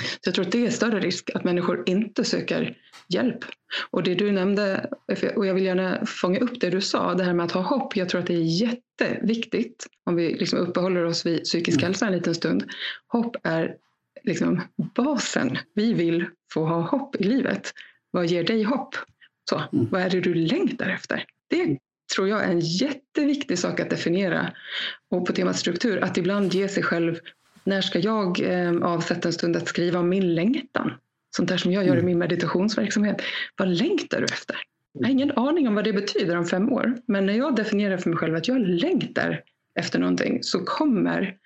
[0.00, 2.76] Så jag tror att det är större risk att människor inte söker
[3.08, 3.44] hjälp.
[3.90, 4.90] Och det du nämnde,
[5.36, 7.96] och jag vill gärna fånga upp det du sa, det här med att ha hopp.
[7.96, 11.86] Jag tror att det är jätteviktigt om vi liksom uppehåller oss vid psykisk mm.
[11.86, 12.64] hälsa en liten stund.
[13.06, 13.76] Hopp är
[14.22, 15.58] liksom basen.
[15.74, 17.72] Vi vill få ha hopp i livet.
[18.10, 18.94] Vad ger dig hopp?
[19.50, 19.88] Så, mm.
[19.90, 21.24] Vad är det du längtar efter?
[21.50, 21.78] Det
[22.14, 24.52] tror jag är en jätteviktig sak att definiera.
[25.10, 27.18] Och på temat struktur, att ibland ge sig själv,
[27.64, 30.92] när ska jag eh, avsätta en stund att skriva om min längtan?
[31.36, 32.06] Sånt där som jag gör i mm.
[32.06, 33.22] min meditationsverksamhet.
[33.56, 34.56] Vad längtar du efter?
[34.92, 36.94] Jag har ingen aning om vad det betyder om fem år.
[37.06, 39.42] Men när jag definierar för mig själv att jag längtar
[39.74, 41.36] efter någonting så kommer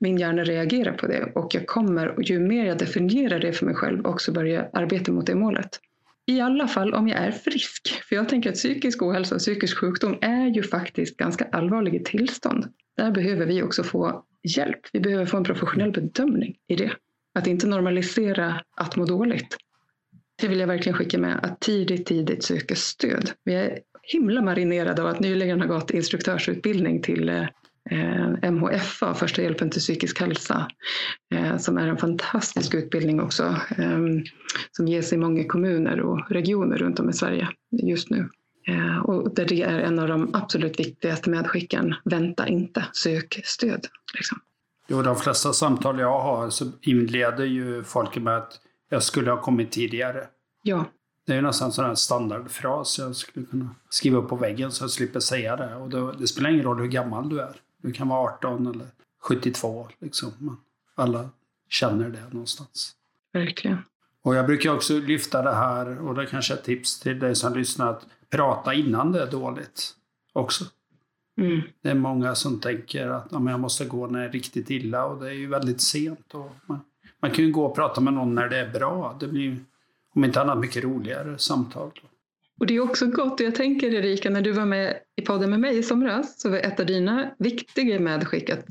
[0.00, 1.32] min hjärna reagera på det.
[1.34, 5.26] Och jag kommer, ju mer jag definierar det för mig själv, också börja arbeta mot
[5.26, 5.80] det målet.
[6.26, 8.02] I alla fall om jag är frisk.
[8.08, 12.68] För jag tänker att psykisk ohälsa och psykisk sjukdom är ju faktiskt ganska allvarliga tillstånd.
[12.96, 14.80] Där behöver vi också få hjälp.
[14.92, 16.92] Vi behöver få en professionell bedömning i det.
[17.34, 19.56] Att inte normalisera att må dåligt.
[20.40, 23.30] Det vill jag verkligen skicka med, att tidigt, tidigt söka stöd.
[23.44, 27.46] Vi är himla marinerade av att nyligen ha gått instruktörsutbildning till eh,
[27.90, 30.68] eh, MHFA, Första hjälpen till psykisk hälsa,
[31.34, 33.98] eh, som är en fantastisk utbildning också, eh,
[34.72, 37.48] som ges i många kommuner och regioner runt om i Sverige
[37.82, 38.28] just nu.
[38.68, 41.94] Eh, och där det är en av de absolut viktigaste medskicken.
[42.04, 43.86] Vänta inte, sök stöd.
[44.14, 44.38] Liksom.
[44.88, 49.40] Jo, de flesta samtal jag har så inleder ju folk med att jag skulle ha
[49.40, 50.26] kommit tidigare.
[50.62, 50.84] Ja.
[51.26, 54.72] Det är ju nästan en sån här standardfras jag skulle kunna skriva upp på väggen
[54.72, 55.74] så jag slipper säga det.
[55.74, 57.56] Och det, det spelar ingen roll hur gammal du är.
[57.82, 58.86] Du kan vara 18 eller
[59.20, 60.32] 72 liksom.
[60.38, 60.56] Men
[60.94, 61.28] alla
[61.68, 62.96] känner det någonstans.
[63.32, 63.78] Verkligen.
[64.22, 67.34] Och jag brukar också lyfta det här, och det kanske är ett tips till dig
[67.36, 69.94] som lyssnar, att prata innan det är dåligt
[70.32, 70.64] också.
[71.36, 71.60] Mm.
[71.82, 74.70] Det är många som tänker att ja, men jag måste gå när det är riktigt
[74.70, 76.34] illa och det är ju väldigt sent.
[76.34, 76.80] Och man,
[77.20, 79.16] man kan ju gå och prata med någon när det är bra.
[79.20, 79.56] Det blir ju,
[80.14, 81.90] om inte annat mycket roligare samtal.
[82.62, 85.50] Och det är också gott, och jag tänker Erika, när du var med i podden
[85.50, 88.66] med mig i somras så var ett av dina viktiga medskick att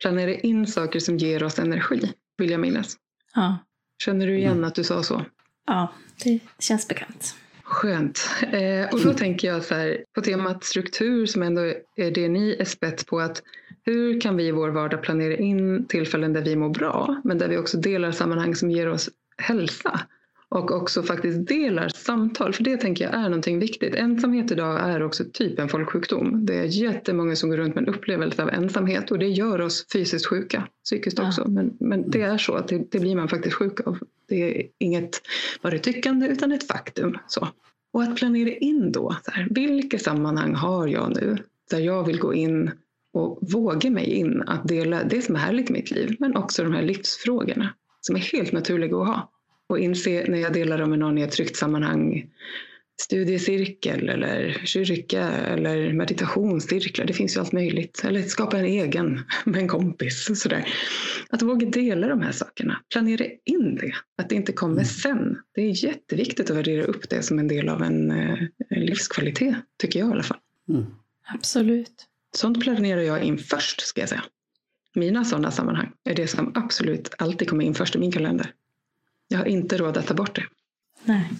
[0.00, 2.96] planera in saker som ger oss energi, vill jag minnas.
[3.34, 3.58] Ja,
[4.04, 5.24] Känner du igen att du sa så?
[5.66, 5.92] ja
[6.24, 7.34] det känns bekant.
[7.62, 8.30] Skönt.
[8.52, 11.60] Eh, och då tänker jag så här, på temat struktur som ändå
[11.96, 13.42] är det ni är spets på, att
[13.84, 17.48] hur kan vi i vår vardag planera in tillfällen där vi mår bra, men där
[17.48, 20.00] vi också delar sammanhang som ger oss hälsa?
[20.52, 23.94] Och också faktiskt delar samtal, för det tänker jag är någonting viktigt.
[23.94, 26.46] Ensamhet idag är också typ en folksjukdom.
[26.46, 29.86] Det är jättemånga som går runt med en upplevelse av ensamhet och det gör oss
[29.92, 31.28] fysiskt sjuka, psykiskt Ja.
[31.28, 31.48] också.
[31.48, 33.98] Men, men det är så att det, det blir man faktiskt sjuk av.
[34.28, 35.22] Det är inget
[35.62, 37.18] bara tyckande utan ett faktum.
[37.26, 37.48] Så.
[37.92, 41.38] Och att planera in då, så här, vilka sammanhang har jag nu
[41.70, 42.70] där jag vill gå in
[43.12, 46.64] och våga mig in att dela det som är härligt i mitt liv, men också
[46.64, 49.28] de här livsfrågorna som är helt naturliga att ha.
[49.72, 52.26] Och inse när jag delar dem med någon i ett tryggt sammanhang,
[53.00, 58.02] studiecirkel eller kyrka eller meditationscirklar, det finns ju allt möjligt.
[58.04, 60.40] Eller skapa en egen med en kompis.
[60.42, 60.68] Sådär.
[61.30, 65.38] Att våga dela de här sakerna, planera in det, att det inte kommer sen.
[65.54, 69.54] Det är jätteviktigt att värdera upp det som en del av en, eh, en livskvalitet,
[69.78, 70.38] tycker jag i alla fall.
[70.68, 70.84] Mm.
[71.34, 72.06] Absolut.
[72.36, 74.24] Sånt planerar jag in först, ska jag säga.
[74.94, 78.52] Mina sådana sammanhang är det som absolut alltid kommer in först i min kalender.
[79.32, 80.44] Jag har inte råd att ta bort det.
[81.04, 81.30] Nej,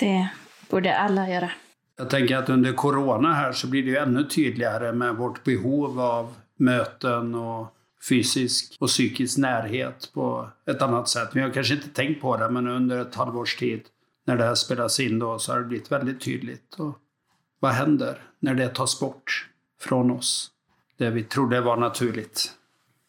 [0.00, 0.28] det
[0.70, 1.50] borde alla göra.
[1.96, 6.00] Jag tänker att under corona här så blir det ju ännu tydligare med vårt behov
[6.00, 7.74] av möten och
[8.08, 11.28] fysisk och psykisk närhet på ett annat sätt.
[11.32, 13.80] Vi har kanske inte tänkt på det, men under ett halvårs tid
[14.26, 16.74] när det här spelas in då så har det blivit väldigt tydligt.
[16.74, 16.98] Och
[17.60, 19.48] vad händer när det tas bort
[19.80, 20.50] från oss?
[20.96, 22.52] Det vi trodde var naturligt.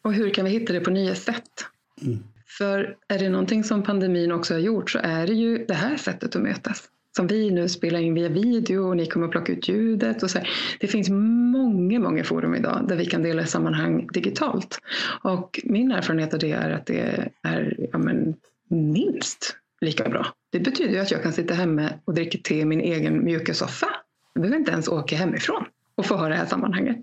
[0.01, 1.65] Och hur kan vi hitta det på nya sätt?
[2.01, 2.23] Mm.
[2.59, 5.97] För är det någonting som pandemin också har gjort så är det ju det här
[5.97, 6.83] sättet att mötas.
[7.15, 10.23] Som vi nu spelar in via video och ni kommer att plocka ut ljudet.
[10.23, 10.49] Och så här.
[10.79, 14.79] Det finns många, många forum idag där vi kan dela sammanhang digitalt.
[15.23, 18.35] Och min erfarenhet av det är att det är ja, men,
[18.69, 20.27] minst lika bra.
[20.51, 23.53] Det betyder ju att jag kan sitta hemma och dricka te i min egen mjuka
[23.53, 23.87] soffa.
[24.33, 26.97] Jag behöver inte ens åka hemifrån och få ha det här sammanhanget.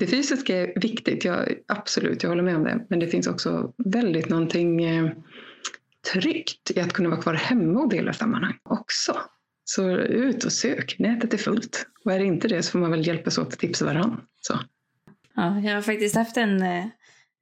[0.00, 2.86] Det fysiska är viktigt, jag, absolut, jag håller med om det.
[2.90, 5.10] Men det finns också väldigt någonting eh,
[6.12, 9.16] tryggt i att kunna vara kvar hemma och dela sammanhang också.
[9.64, 11.86] Så ut och sök, nätet är fullt.
[12.04, 14.20] Och är det inte det så får man väl hjälpas åt att tipsa varandra.
[14.40, 14.58] Så.
[15.34, 16.86] Ja, jag har faktiskt haft en, eh,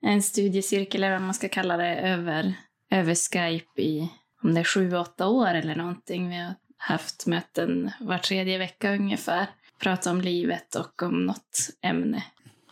[0.02, 2.54] en studiecirkel, eller vad man ska kalla det, över,
[2.90, 4.10] över Skype i
[4.42, 6.28] om det är sju, åtta år eller någonting.
[6.28, 9.46] Vi har haft möten var tredje vecka ungefär.
[9.80, 12.24] Prata om livet och om något ämne.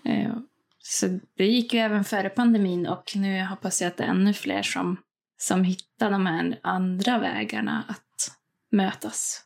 [0.07, 0.37] Eh,
[0.79, 4.33] Så det gick ju även före pandemin och nu hoppas jag att det är ännu
[4.33, 4.97] fler som,
[5.39, 8.31] som hittar de här andra vägarna att
[8.73, 9.45] mötas.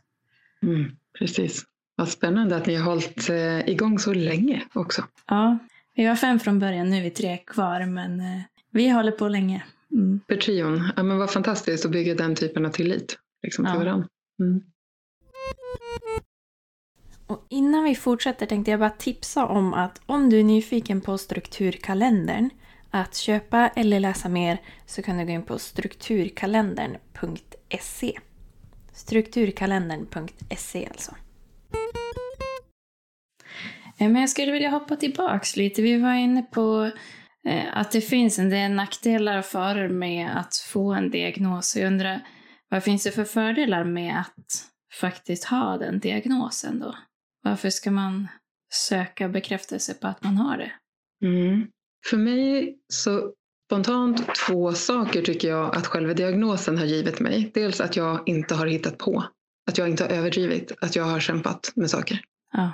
[0.62, 1.64] Mm, precis.
[1.96, 5.04] Vad spännande att ni har hållit eh, igång så länge också.
[5.26, 5.58] Ja,
[5.94, 8.40] vi var fem från början, nu är vi tre kvar, men eh,
[8.72, 9.64] vi håller på länge.
[9.92, 10.20] Mm.
[10.28, 13.78] För trion, ja, men vad fantastiskt att bygga den typen av tillit liksom, till Ja.
[13.78, 14.08] varandra.
[14.40, 14.62] Mm.
[17.30, 21.18] Och innan vi fortsätter tänkte jag bara tipsa om att om du är nyfiken på
[21.18, 22.50] strukturkalendern
[22.90, 28.18] att köpa eller läsa mer så kan du gå in på strukturkalendern.se.
[28.92, 31.14] Strukturkalendern.se alltså.
[33.98, 35.82] Men jag skulle vilja hoppa tillbaks lite.
[35.82, 36.90] Vi var inne på
[37.48, 41.76] eh, att det finns en del nackdelar och faror med att få en diagnos.
[41.76, 42.20] Jag undrar,
[42.68, 44.66] vad finns det för fördelar med att
[45.00, 46.94] faktiskt ha den diagnosen då?
[47.42, 48.28] Varför ska man
[48.72, 50.72] söka bekräftelse på att man har det?
[51.26, 51.66] Mm.
[52.06, 53.32] För mig så
[53.70, 57.50] spontant två saker tycker jag att själva diagnosen har givit mig.
[57.54, 59.24] Dels att jag inte har hittat på,
[59.70, 62.20] att jag inte har överdrivit, att jag har kämpat med saker.
[62.52, 62.72] Ja.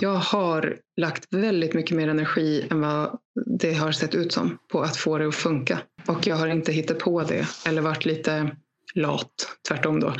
[0.00, 3.18] Jag har lagt väldigt mycket mer energi än vad
[3.60, 5.78] det har sett ut som på att få det att funka.
[6.06, 8.56] Och jag har inte hittat på det eller varit lite
[8.94, 10.14] lat, tvärtom då.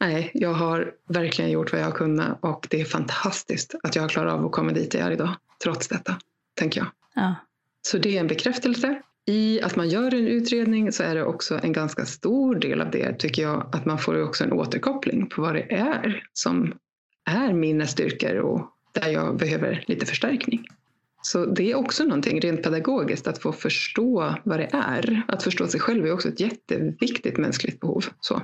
[0.00, 4.02] Nej, jag har verkligen gjort vad jag har kunnat och det är fantastiskt att jag
[4.02, 6.16] har klarat av att komma dit jag är idag, trots detta,
[6.54, 6.88] tänker jag.
[7.14, 7.34] Ja.
[7.82, 9.02] Så det är en bekräftelse.
[9.28, 12.90] I att man gör en utredning så är det också en ganska stor del av
[12.90, 16.74] det, tycker jag, att man får också en återkoppling på vad det är som
[17.30, 20.64] är mina styrkor och där jag behöver lite förstärkning.
[21.26, 25.22] Så det är också någonting rent pedagogiskt att få förstå vad det är.
[25.28, 28.04] Att förstå sig själv är också ett jätteviktigt mänskligt behov.
[28.20, 28.34] Så,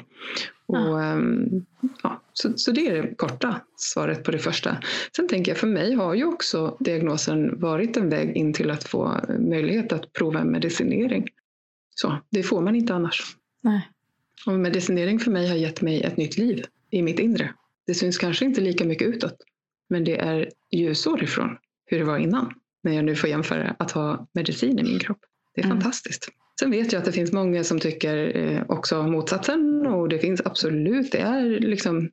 [0.66, 1.02] och, Ja.
[1.02, 1.64] ehm,
[2.02, 4.76] ja, så, så det är det korta svaret på det första.
[5.16, 8.84] Sen tänker jag, för mig har ju också diagnosen varit en väg in till att
[8.84, 11.28] få möjlighet att prova en medicinering.
[11.94, 13.36] Så, det får man inte annars.
[13.60, 13.88] Nej.
[14.46, 17.54] Och medicinering för mig har gett mig ett nytt liv i mitt inre.
[17.86, 19.36] Det syns kanske inte lika mycket utåt,
[19.88, 21.56] men det är ljusår ifrån
[21.86, 22.54] hur det var innan.
[22.82, 25.18] När jag nu får jämföra att ha medicin i min kropp.
[25.54, 25.76] Det är Mm.
[25.80, 26.28] fantastiskt.
[26.60, 30.40] Sen vet jag att det finns många som tycker eh, också motsatsen och det finns
[30.44, 32.10] absolut, det är liksom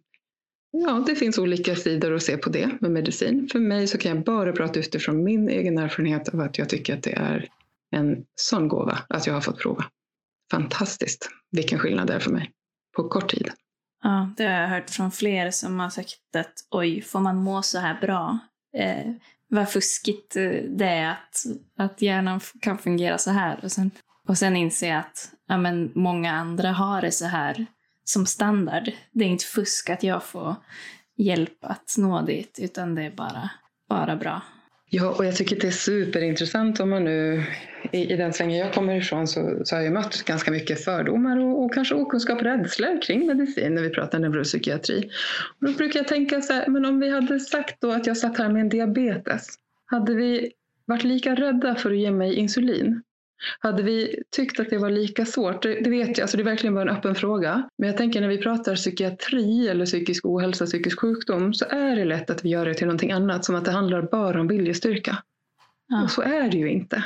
[0.71, 3.47] Ja, det finns olika sidor att se på det med medicin.
[3.51, 6.97] För mig så kan jag bara prata utifrån min egen erfarenhet av att jag tycker
[6.97, 7.47] att det är
[7.95, 9.85] en sån gåva att jag har fått prova.
[10.51, 12.51] Fantastiskt vilken skillnad det är för mig
[12.95, 13.51] på kort tid.
[14.03, 17.61] Ja, det har jag hört från fler som har sagt att oj, får man må
[17.61, 18.39] så här bra?
[18.77, 19.11] Eh,
[19.49, 21.45] vad fuskigt eh, det är att,
[21.77, 23.59] att hjärnan kan fungera så här.
[23.63, 23.91] Och sen,
[24.27, 27.65] och sen inse att ja, men många andra har det så här
[28.03, 28.91] som standard.
[29.11, 30.55] Det är inte fusk att jag får
[31.17, 33.49] hjälp att nå dit, utan det är bara,
[33.89, 34.41] bara bra.
[34.91, 37.43] Ja, och jag tycker att det är superintressant om man nu,
[37.91, 41.39] i, i den svängen jag kommer ifrån så, så har jag mött ganska mycket fördomar
[41.39, 45.09] och, och kanske okunskap, rädslor kring medicin när vi pratar neuropsykiatri.
[45.59, 48.17] Och då brukar jag tänka så här, men om vi hade sagt då att jag
[48.17, 49.47] satt här med en diabetes,
[49.85, 50.51] hade vi
[50.85, 53.01] varit lika rädda för att ge mig insulin?
[53.59, 55.63] Hade vi tyckt att det var lika svårt?
[55.63, 57.69] Det, det vet jag, alltså det är verkligen bara en öppen fråga.
[57.77, 62.05] Men jag tänker när vi pratar psykiatri eller psykisk ohälsa, psykisk sjukdom så är det
[62.05, 65.17] lätt att vi gör det till någonting annat, som att det handlar bara om viljestyrka.
[65.87, 66.03] Ja.
[66.03, 67.03] Och så är det ju inte.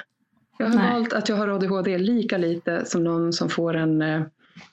[0.58, 0.94] Jag har Nej.
[0.94, 4.22] valt att jag har ADHD lika lite som någon som får en eh,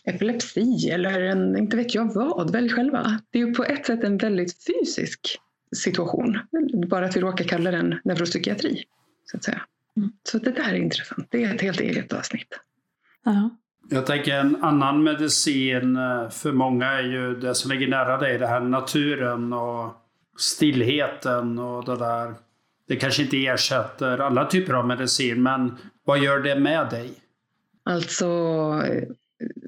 [0.05, 3.21] epilepsi eller en, inte vet jag vad, välj själva.
[3.31, 5.39] Det är ju på ett sätt en väldigt fysisk
[5.77, 6.39] situation.
[6.89, 8.85] Bara att vi råkar kalla den neuropsykiatri.
[9.31, 9.63] Så att säga.
[10.01, 10.13] Mm.
[10.23, 11.27] Så det där är intressant.
[11.31, 12.59] Det är ett helt eget avsnitt.
[13.25, 13.51] Ja.
[13.91, 18.39] Jag tänker en annan medicin eh, för många är ju det som ligger nära dig.
[18.39, 19.95] Det här naturen och
[20.39, 22.35] stillheten och det där.
[22.89, 27.11] Det kanske inte ersätter alla typer av medicin, men vad gör det med dig?
[27.85, 28.27] Alltså
[28.87, 29.09] eh,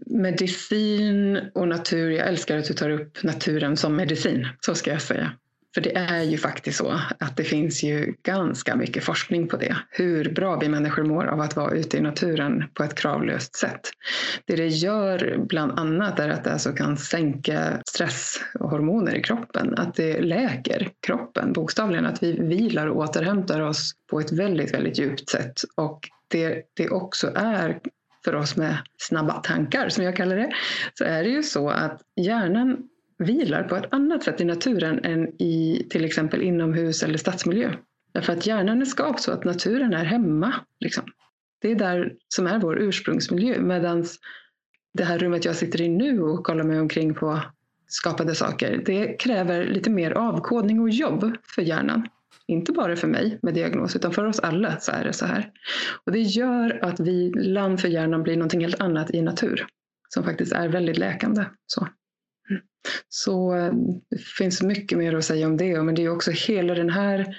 [0.06, 2.10] medicin och natur.
[2.10, 4.48] Jag älskar att du tar upp naturen som medicin.
[4.60, 5.32] Så ska jag säga.
[5.74, 9.76] För det är ju faktiskt så att det finns ju ganska mycket forskning på det.
[9.90, 13.80] Hur bra vi människor mår av att vara ute i naturen på ett kravlöst sätt.
[14.44, 19.74] Det det gör bland annat är att det alltså kan sänka stresshormoner i kroppen.
[19.78, 22.06] Att det läker kroppen bokstavligen.
[22.06, 25.60] Att vi vilar och återhämtar oss på ett väldigt, väldigt djupt sätt.
[25.76, 27.78] Och det det också är
[28.24, 30.52] för oss med snabba tankar, som jag kallar det,
[30.94, 32.88] så är det ju så att hjärnan
[33.24, 37.72] vilar på ett annat sätt i naturen än i till exempel inomhus eller stadsmiljö.
[38.12, 40.54] Därför att hjärnan är skapt så att naturen är hemma.
[40.80, 41.04] Liksom.
[41.60, 43.60] Det är där som är vår ursprungsmiljö.
[43.60, 44.04] Medan
[44.94, 47.40] det här rummet jag sitter i nu och kollar mig omkring på
[47.86, 52.08] skapade saker, det kräver lite mer avkodning och jobb för hjärnan.
[52.46, 55.50] Inte bara för mig med diagnos, utan för oss alla så är det så här.
[56.06, 59.66] Och det gör att vilan för hjärnan blir någonting helt annat i natur.
[60.08, 61.44] Som faktiskt är väldigt läkande.
[61.66, 61.92] Så, Mm
[63.08, 63.72] så eh,
[64.10, 65.82] det finns mycket mer att säga om det.
[65.82, 67.36] Men det är också hela den här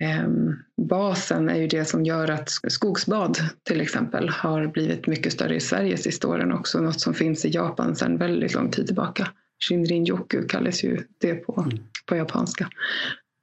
[0.00, 0.56] ehm,
[0.88, 5.60] basen är ju det som gör att skogsbad till exempel har blivit mycket större i
[5.60, 6.80] Sverige sista åren också.
[6.80, 9.28] Något som finns i Japan sedan väldigt lång tid tillbaka.
[9.68, 11.78] Shinrin-yoku kallas ju det på, Mm.
[12.06, 12.68] på japanska.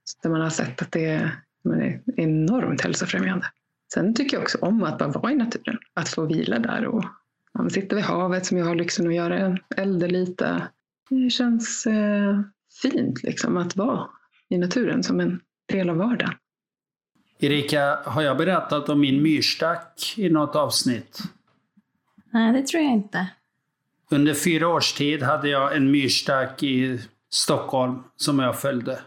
[0.04, 3.46] Så Där man har sett att det är, är enormt hälsofrämjande.
[3.94, 5.78] Sen tycker jag också om att bara vara i naturen.
[5.94, 7.04] Att få vila där och
[7.56, 10.68] ja, men sitta vid havet som jag har lyxen att göra, elda lite.
[11.10, 12.40] Det känns eh,
[12.82, 14.06] fint liksom att vara
[14.48, 15.40] i naturen som en
[15.72, 16.34] del av vardagen.
[17.38, 21.22] Erika, har jag berättat om min myrstack i något avsnitt?
[22.32, 23.26] Nej, det tror jag inte.
[24.10, 27.00] Under fyra års tid hade jag en myrstack i
[27.30, 28.98] Stockholm som jag följde.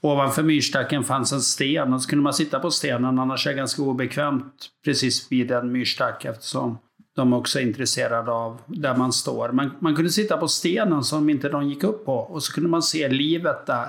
[0.00, 3.56] ovanför myrstacken fanns en sten och så kunde man sitta på stenen, annars är det
[3.56, 6.78] ganska obekvämt precis vid en myrstack eftersom
[7.16, 9.48] de också är intresserade av där man står.
[9.48, 12.70] Man, man kunde sitta på stenen som inte de gick upp på och så kunde
[12.70, 13.88] man se livet där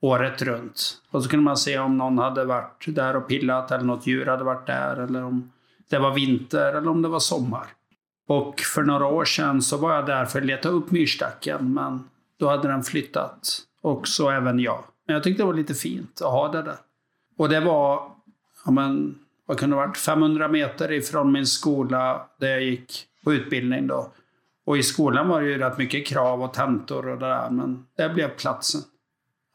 [0.00, 0.98] året runt.
[1.10, 4.26] Och så kunde man se om någon hade varit där och pillat eller något djur
[4.26, 5.52] hade varit där eller om
[5.90, 7.66] det var vinter eller om det var sommar.
[8.28, 12.08] Och för några år sedan så var jag där för att leta upp myrstacken men
[12.36, 13.58] då hade den flyttat.
[13.82, 14.84] Och så även jag.
[15.06, 16.76] Men jag tyckte det var lite fint att ha det där.
[17.36, 18.10] Och det var,
[18.64, 23.34] ja men, vad kunde det varit, 500 meter ifrån min skola där jag gick på
[23.34, 24.12] utbildning då.
[24.66, 27.86] Och i skolan var det ju rätt mycket krav och tentor och det där, men
[27.96, 28.80] det blev platsen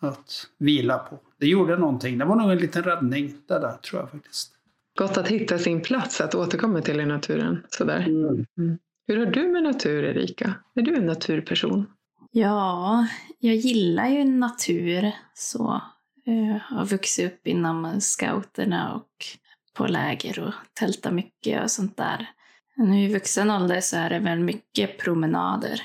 [0.01, 1.19] att vila på.
[1.39, 2.17] Det gjorde någonting.
[2.17, 4.51] Det var nog en liten räddning det där, tror jag faktiskt.
[4.97, 7.63] Gott att hitta sin plats, att återkomma till i naturen.
[7.69, 7.99] Sådär.
[8.07, 8.45] Mm.
[8.57, 8.77] Mm.
[9.07, 10.53] Hur har du med natur, Erika?
[10.75, 11.85] Är du en naturperson?
[12.31, 13.07] Ja,
[13.39, 15.81] jag gillar ju natur så.
[16.23, 19.25] Jag har vuxit upp inom scouterna och
[19.73, 22.29] på läger och tälta mycket och sånt där.
[22.75, 25.81] Nu i vuxen ålder så är det väl mycket promenader.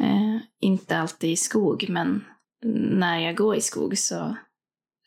[0.00, 2.24] Eh, inte alltid i skog, men
[2.98, 4.36] när jag går i skog så,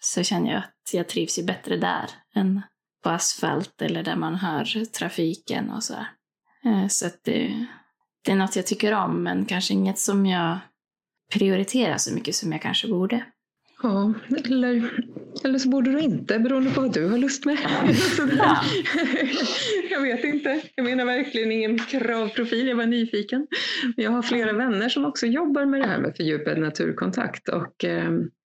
[0.01, 2.61] så känner jag att jag trivs ju bättre där än
[3.03, 6.05] på asfalt eller där man hör trafiken och så.
[6.65, 7.65] Eh, så att det,
[8.25, 10.57] det är något jag tycker om, men kanske inget som jag
[11.33, 13.25] prioriterar så mycket som jag kanske borde.
[13.83, 14.13] Ja,
[14.45, 15.03] eller,
[15.43, 17.57] eller så borde du inte, beroende på vad du har lust med.
[18.37, 18.61] Ja.
[19.91, 20.61] jag vet inte.
[20.75, 23.47] Jag menar verkligen ingen kravprofil, jag var nyfiken.
[23.95, 28.11] Jag har flera vänner som också jobbar med det här med fördjupad naturkontakt och eh,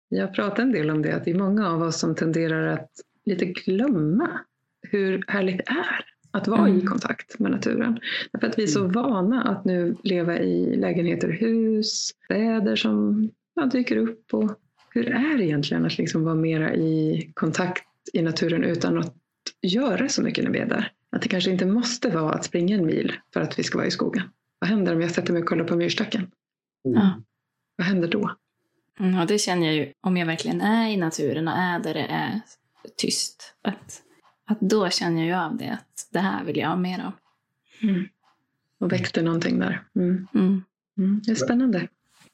[0.09, 2.91] jag pratar en del om det, att det är många av oss som tenderar att
[3.25, 4.41] lite glömma
[4.91, 6.79] hur härligt det är att vara mm.
[6.79, 7.99] i kontakt med naturen.
[8.33, 8.93] Därför att vi är så mm.
[8.93, 14.35] vana att nu leva i lägenheter, hus, städer som ja, dyker upp.
[14.35, 14.59] Och
[14.97, 19.15] hur är det egentligen att liksom vara mera i kontakt i naturen utan att
[19.63, 20.93] göra så mycket när vi är där?
[21.11, 23.87] Att det kanske inte måste vara att springa en mil för att vi ska vara
[23.87, 24.23] i skogen.
[24.59, 26.31] Vad händer om jag sätter mig och kollar på myrstacken?
[26.85, 27.09] Mm.
[27.77, 28.37] Vad händer då?
[29.01, 31.95] Mm, och det känner jag ju om jag verkligen är i naturen och är där
[31.95, 32.41] det är
[32.97, 33.55] tyst.
[33.63, 34.03] Att
[34.47, 37.13] att då känner jag av det, att det här vill jag ha mer av.
[37.83, 38.09] Mm.
[38.81, 39.83] Och väckte någonting där.
[39.97, 40.29] Mm.
[40.35, 40.63] Mm.
[40.99, 41.21] mm.
[41.25, 41.89] Det är spännande.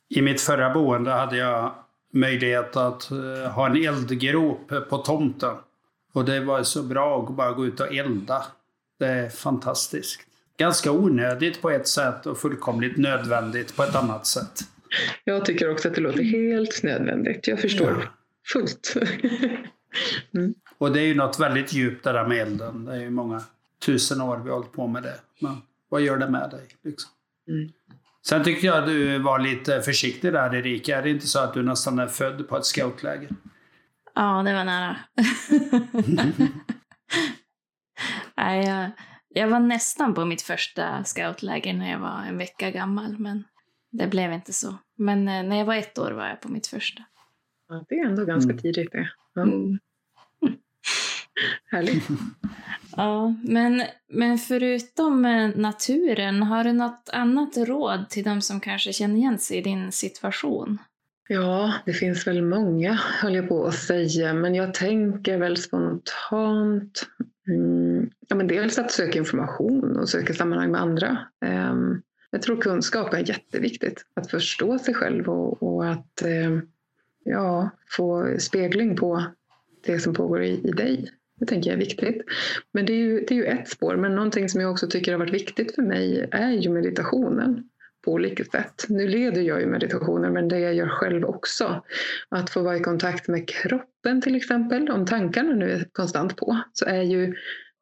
[0.09, 1.75] I mitt förra boende hade jag
[2.13, 5.57] möjlighet att uh, ha en eldgrop på tomten.
[6.13, 8.45] Och det var så bra att bara gå ut och elda.
[8.99, 10.21] Det är fantastiskt.
[10.57, 14.61] Ganska onödigt på ett sätt och fullkomligt nödvändigt på ett annat sätt.
[15.25, 17.49] Jag tycker också att det låter helt nödvändigt.
[17.49, 18.09] Jag förstår ja.
[18.53, 18.95] fullt.
[20.35, 20.55] mm.
[20.79, 22.85] Och det är ju något väldigt djupt det där med elden.
[22.85, 23.43] Det är ju många
[23.85, 25.17] tusen år vi har hållit på med det.
[25.41, 25.57] Men
[25.89, 26.67] vad gör det med dig?
[26.83, 27.11] Liksom?
[27.49, 27.73] Mm.
[28.27, 30.99] Sen tyckte jag att du var lite försiktig där Erika.
[30.99, 33.29] Är det inte så att du nästan är född på ett scoutläger?
[34.15, 34.97] Ja, det var nära.
[38.37, 38.91] Nej, jag,
[39.29, 43.45] jag var nästan på mitt första scoutläger när jag var en vecka gammal, men
[43.91, 44.75] det blev inte så.
[44.99, 47.03] Men eh, när jag var ett år var jag på mitt första.
[47.69, 48.63] Ja, det är ändå ganska mm.
[48.63, 49.11] tidigt det.
[49.35, 49.43] Ja.
[49.43, 49.79] Mm.
[51.71, 52.09] Härligt.
[52.97, 58.93] ja, men, men förutom eh, naturen, har du något annat råd till de som kanske
[58.93, 60.79] känner igen sig i din situation?
[61.29, 67.07] Ja, det finns väl många, höll jag på att säga, men jag tänker väl spontant
[67.49, 71.19] mm, ja, men dels att söka information och söka sammanhang med andra.
[71.71, 76.69] Um, jag tror kunskap är jätteviktigt, att förstå sig själv och, och att um,
[77.25, 79.25] ja, få spegling på
[79.87, 81.11] det som pågår i, i dig.
[81.41, 82.23] Det tänker jag är viktigt.
[82.73, 83.97] Men det är, ju, det är ju ett spår.
[83.97, 87.69] Men någonting som jag också tycker har varit viktigt för mig är ju meditationen
[88.05, 88.85] på olika sätt.
[88.89, 91.85] Nu leder jag ju meditationer, men det jag gör själv också.
[92.29, 94.91] Att få vara i kontakt med kroppen till exempel.
[94.91, 97.35] Om tankarna nu är konstant på så är ju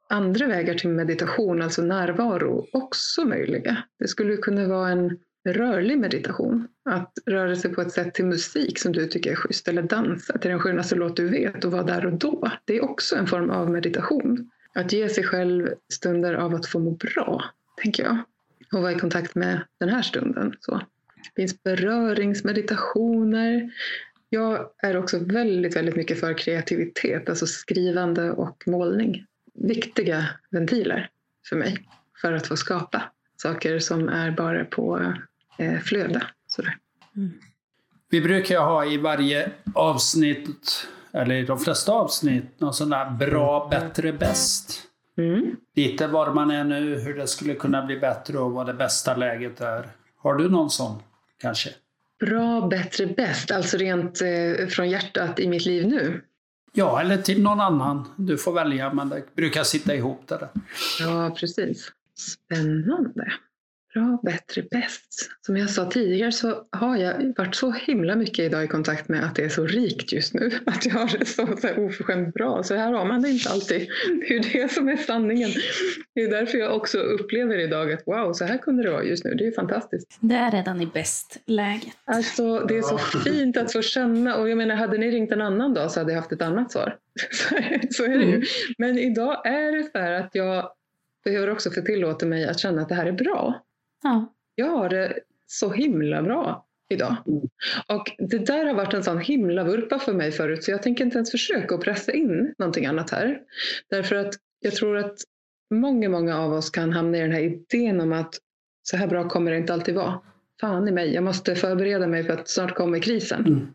[0.08, 3.76] andra vägar till meditation, alltså närvaro, också möjliga.
[3.98, 6.68] Det skulle kunna vara en rörlig meditation.
[6.84, 10.38] Att röra sig på ett sätt till musik som du tycker är schysst eller dansa
[10.38, 12.50] till den skönaste låt du vet och vara där och då.
[12.64, 14.50] Det är också en form av meditation.
[14.74, 17.44] Att ge sig själv stunder av att få må bra,
[17.82, 18.18] tänker jag.
[18.72, 20.54] Och vara i kontakt med den här stunden.
[20.60, 20.80] Så.
[21.34, 23.70] Det finns beröringsmeditationer.
[24.28, 29.26] Jag är också väldigt, väldigt mycket för kreativitet, alltså skrivande och målning.
[29.54, 31.10] Viktiga ventiler
[31.48, 31.86] för mig
[32.20, 33.02] för att få skapa
[33.36, 35.14] saker som är bara på
[35.84, 36.22] flöda.
[36.46, 36.76] Sådär.
[37.16, 37.30] Mm.
[38.10, 43.68] Vi brukar ha i varje avsnitt, eller i de flesta avsnitt, någon sån där bra,
[43.70, 44.82] bättre, bäst.
[45.18, 45.56] Mm.
[45.74, 49.16] Lite var man är nu, hur det skulle kunna bli bättre och vad det bästa
[49.16, 49.88] läget är.
[50.16, 51.02] Har du någon sån
[51.38, 51.70] kanske?
[52.20, 53.50] Bra, bättre, bäst.
[53.50, 56.22] Alltså rent eh, från hjärtat i mitt liv nu.
[56.72, 58.08] Ja, eller till någon annan.
[58.16, 60.48] Du får välja, men det brukar sitta ihop det där.
[61.00, 61.92] Ja, precis.
[62.14, 63.32] Spännande.
[63.94, 65.30] Bra, bättre, bäst.
[65.46, 69.24] Som jag sa tidigare så har jag varit så himla mycket idag i kontakt med
[69.24, 70.50] att det är så rikt just nu.
[70.66, 72.62] Att jag har det så, så här oförskämt bra.
[72.62, 73.88] Så här har man det inte alltid.
[74.28, 75.50] Det är det som är sanningen.
[76.14, 79.24] Det är därför jag också upplever idag att wow, så här kunde det vara just
[79.24, 79.34] nu.
[79.34, 80.18] Det är fantastiskt.
[80.20, 81.94] Det är redan i bästläget.
[82.04, 84.36] Alltså, det är så fint att få känna.
[84.36, 86.72] Och jag menar, hade ni ringt en annan dag så hade jag haft ett annat
[86.72, 86.96] svar.
[87.90, 88.42] Så är det ju.
[88.78, 90.70] Men idag är det så här att jag
[91.24, 93.62] behöver också få tillåta mig att känna att det här är bra.
[94.02, 94.34] Ja.
[94.54, 97.16] Jag har det så himla bra idag.
[97.86, 101.04] Och det där har varit en sån himla vurpa för mig förut så jag tänker
[101.04, 103.40] inte ens försöka att pressa in någonting annat här.
[103.88, 105.16] Därför att jag tror att
[105.74, 108.34] många, många av oss kan hamna i den här idén om att
[108.82, 110.20] så här bra kommer det inte alltid vara.
[110.60, 113.46] Fan i mig, jag måste förbereda mig för att snart kommer krisen.
[113.46, 113.66] Mm.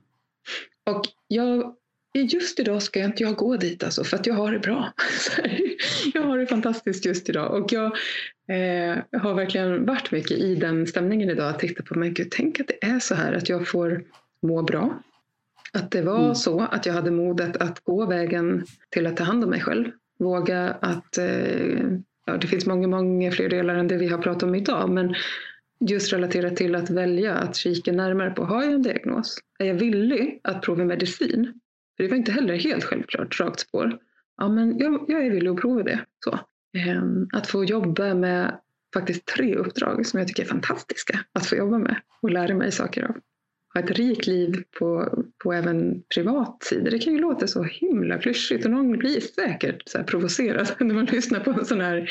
[0.86, 1.76] Och jag,
[2.24, 4.94] just idag ska jag inte jag gå dit alltså, för att jag har det bra.
[6.14, 7.54] Jag har det fantastiskt just idag.
[7.64, 7.86] Och jag
[8.48, 11.50] eh, har verkligen varit mycket i den stämningen idag.
[11.50, 14.04] Att titta på, men gud, tänk att det är så här att jag får
[14.42, 15.04] må bra.
[15.74, 16.36] Att det var Mm.
[16.36, 19.92] så att jag hade modet att gå vägen till att ta hand om mig själv.
[20.20, 21.80] Våga att, eh,
[22.26, 24.90] ja det finns många, många fler delar än det vi har pratat om idag.
[24.90, 25.16] Men
[25.80, 29.38] just relaterat till att välja att kika närmare på, har jag en diagnos?
[29.60, 31.60] Är jag villig att prova medicin?
[31.98, 33.98] För det var inte heller helt självklart, rakt spår.
[34.38, 36.06] Ja, men jag, jag är villig att prova det.
[36.24, 36.40] Så.
[36.78, 38.60] Ehm, att få jobba med
[38.94, 42.72] faktiskt tre uppdrag som jag tycker är fantastiska att få jobba med och lära mig
[42.72, 43.16] saker av.
[43.74, 46.90] Ha ett rikt liv på, på även privat sida.
[46.90, 50.96] Det kan ju låta så himla klyschigt och någon blir säkert så här provocerad när
[50.96, 52.10] man lyssnar på en sån här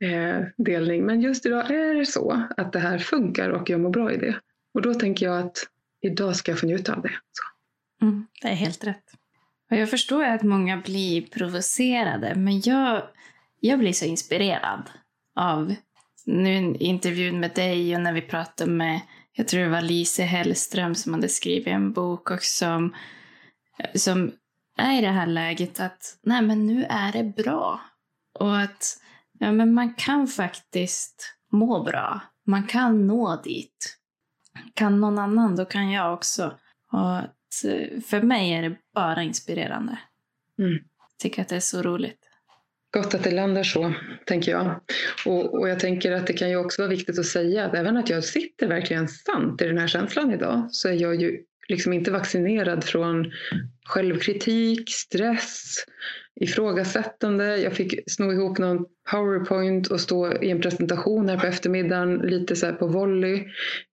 [0.00, 1.06] eh, delning.
[1.06, 4.16] Men just idag är det så att det här funkar och jag mår bra i
[4.16, 4.40] det.
[4.74, 5.68] Och då tänker jag att
[6.00, 7.12] idag ska jag få njuta av det.
[7.32, 7.53] Så.
[8.04, 9.04] Mm, det är helt rätt.
[9.70, 13.02] Och jag förstår att många blir provocerade, men jag,
[13.60, 14.90] jag blir så inspirerad
[15.36, 15.74] av
[16.26, 19.00] nu intervjun med dig och när vi pratade med,
[19.32, 22.94] jag tror det var Lise Hellström som hade skrivit en bok och som,
[23.94, 24.32] som
[24.78, 27.80] är i det här läget att nej men nu är det bra.
[28.38, 29.00] Och att
[29.38, 32.20] ja, men man kan faktiskt må bra.
[32.46, 33.98] Man kan nå dit.
[34.74, 36.58] Kan någon annan, då kan jag också.
[36.92, 37.20] Och
[38.06, 39.98] för mig är det bara inspirerande.
[40.58, 40.78] Mm.
[41.22, 42.18] Tycker att det är så roligt.
[42.94, 43.94] Gott att det landar så,
[44.26, 44.80] tänker jag.
[45.26, 47.96] Och, och jag tänker att det kan ju också vara viktigt att säga att även
[47.96, 51.92] att jag sitter verkligen sant i den här känslan idag så är jag ju liksom
[51.92, 53.32] inte vaccinerad från
[53.86, 55.74] självkritik, stress,
[56.40, 57.56] ifrågasättande.
[57.56, 62.56] Jag fick sno ihop någon powerpoint och stå i en presentation här på eftermiddagen lite
[62.56, 63.44] så här på volley.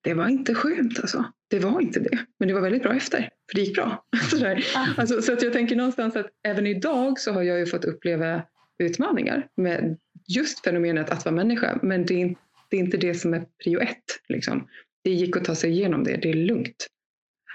[0.02, 1.26] Det var inte skönt alltså.
[1.50, 2.18] Det var inte det.
[2.40, 3.30] Men det var väldigt bra efter.
[3.52, 4.06] För det gick bra.
[4.30, 4.66] så där.
[4.98, 8.42] Alltså, så att jag tänker någonstans att även idag så har jag ju fått uppleva
[8.84, 9.98] utmaningar med
[10.28, 11.80] just fenomenet att vara människa.
[11.82, 12.36] Men det är,
[12.70, 14.04] det är inte det som är prio ett.
[14.30, 14.68] Liksom.
[15.04, 16.18] Det gick att ta sig igenom det.
[16.18, 16.88] Det är lugnt.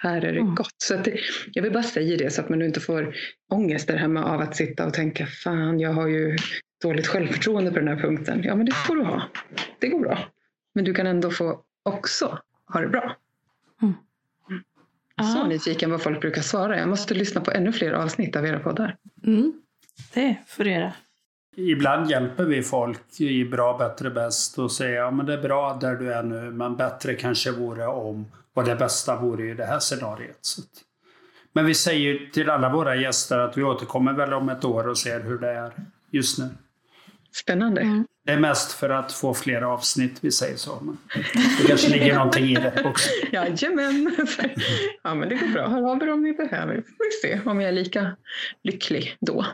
[0.03, 0.55] Här är det Mm.
[0.55, 0.75] gott.
[0.79, 1.19] Så att det,
[1.53, 3.15] jag vill bara säga det så att man inte får
[3.53, 6.37] ångest där hemma av att sitta och tänka fan, jag har ju
[6.83, 8.43] dåligt självförtroende på den här punkten.
[8.45, 9.23] Ja, men det får du ha.
[9.79, 10.19] Det går bra.
[10.75, 12.39] Men du kan ändå få också
[12.73, 13.17] ha det bra.
[15.23, 16.79] Så nyfiken vad folk brukar svara.
[16.79, 18.97] Jag måste lyssna på ännu fler avsnitt av era poddar.
[19.25, 19.53] Mm.
[20.15, 20.93] Det får du göra.
[21.57, 25.79] Ibland hjälper vi folk i bra, bättre, bäst och säger ja men det är bra
[25.81, 29.65] där du är nu men bättre kanske vore om och det bästa vore i det
[29.65, 30.57] här scenariet.
[31.53, 34.99] Men vi säger till alla våra gäster att vi återkommer väl om ett år och
[34.99, 35.73] ser hur det är
[36.11, 36.49] just nu.
[37.33, 37.81] Spännande.
[37.81, 38.07] Mm.
[38.27, 40.79] Det är mest för att få fler avsnitt, vi säger så.
[40.83, 40.99] Men
[41.61, 43.09] det kanske ligger någonting i det också.
[43.33, 44.17] Jajamän.
[45.03, 45.69] Ja, men det går bra.
[45.69, 46.75] Hör av er om ni behöver.
[46.75, 48.17] Får vi se om jag är lika
[48.65, 49.47] lycklig då.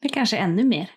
[0.00, 0.90] Det kanske är ännu mer.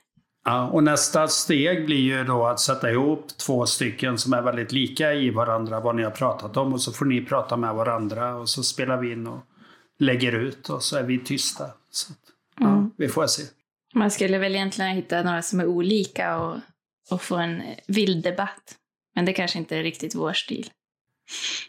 [0.45, 4.71] Ja, och nästa steg blir ju då att sätta ihop två stycken som är väldigt
[4.71, 6.73] lika i varandra, vad ni har pratat om.
[6.73, 9.39] Och så får ni prata med varandra och så spelar vi in och
[9.99, 11.65] lägger ut och så är vi tysta.
[11.91, 12.13] Så
[12.59, 12.91] ja, Mm.
[12.97, 13.43] vi får se.
[13.93, 16.57] Man skulle väl egentligen hitta några som är olika och,
[17.11, 18.75] och få en vild debatt.
[19.15, 20.69] Men det kanske inte är riktigt vår stil.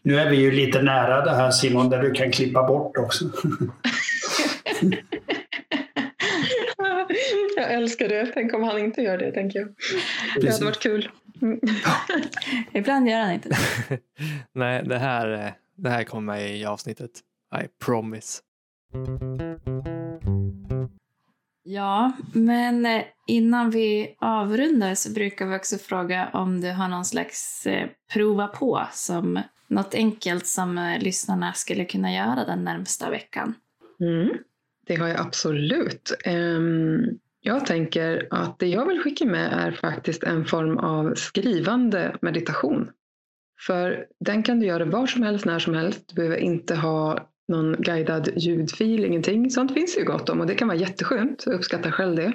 [0.02, 3.24] Nu är vi ju lite nära det här Simon, där du kan klippa bort också.
[7.56, 8.30] Jag älskar det.
[8.34, 9.68] Tänk om han inte gör det, tänker jag.
[10.40, 11.10] Det hade varit kul.
[11.42, 11.60] Mm.
[12.72, 13.98] Ibland gör han inte det.
[14.52, 17.10] Nej, det här, eh, det här kommer i avsnittet.
[17.62, 18.42] I promise.
[21.68, 27.04] Ja, men eh, innan vi avrundar så brukar vi också fråga om du har någon
[27.04, 33.10] slags eh, prova på som något enkelt som eh, lyssnarna skulle kunna göra den närmsta
[33.10, 33.54] veckan.
[34.00, 34.38] Mm,
[34.86, 36.12] det har jag absolut.
[36.24, 42.16] Ehm, jag tänker att det jag vill skicka med är faktiskt en form av skrivande
[42.20, 42.90] meditation.
[43.66, 46.08] För den kan du göra var som helst, när som helst.
[46.08, 49.50] Du behöver inte ha någon guidad ljudfil, ingenting.
[49.50, 51.42] Sånt finns ju gott om och det kan vara jätteskönt.
[51.46, 52.32] Jag uppskattar själv det.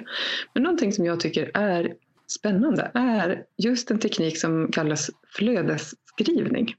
[0.54, 1.94] Men någonting som jag tycker är
[2.26, 6.74] spännande är just en teknik som kallas flödesskrivning.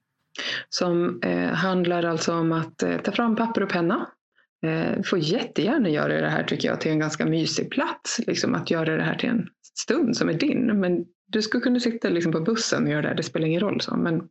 [0.69, 4.07] Som eh, handlar alltså om att eh, ta fram papper och penna.
[4.65, 8.19] Eh, får jättegärna göra det här tycker jag till en ganska mysig plats.
[8.27, 9.47] Liksom att göra det här till en
[9.79, 10.79] stund som är din.
[10.79, 13.61] Men du skulle kunna sitta liksom på bussen och göra det här, det spelar ingen
[13.61, 13.81] roll.
[13.81, 13.95] Så.
[13.97, 14.21] Men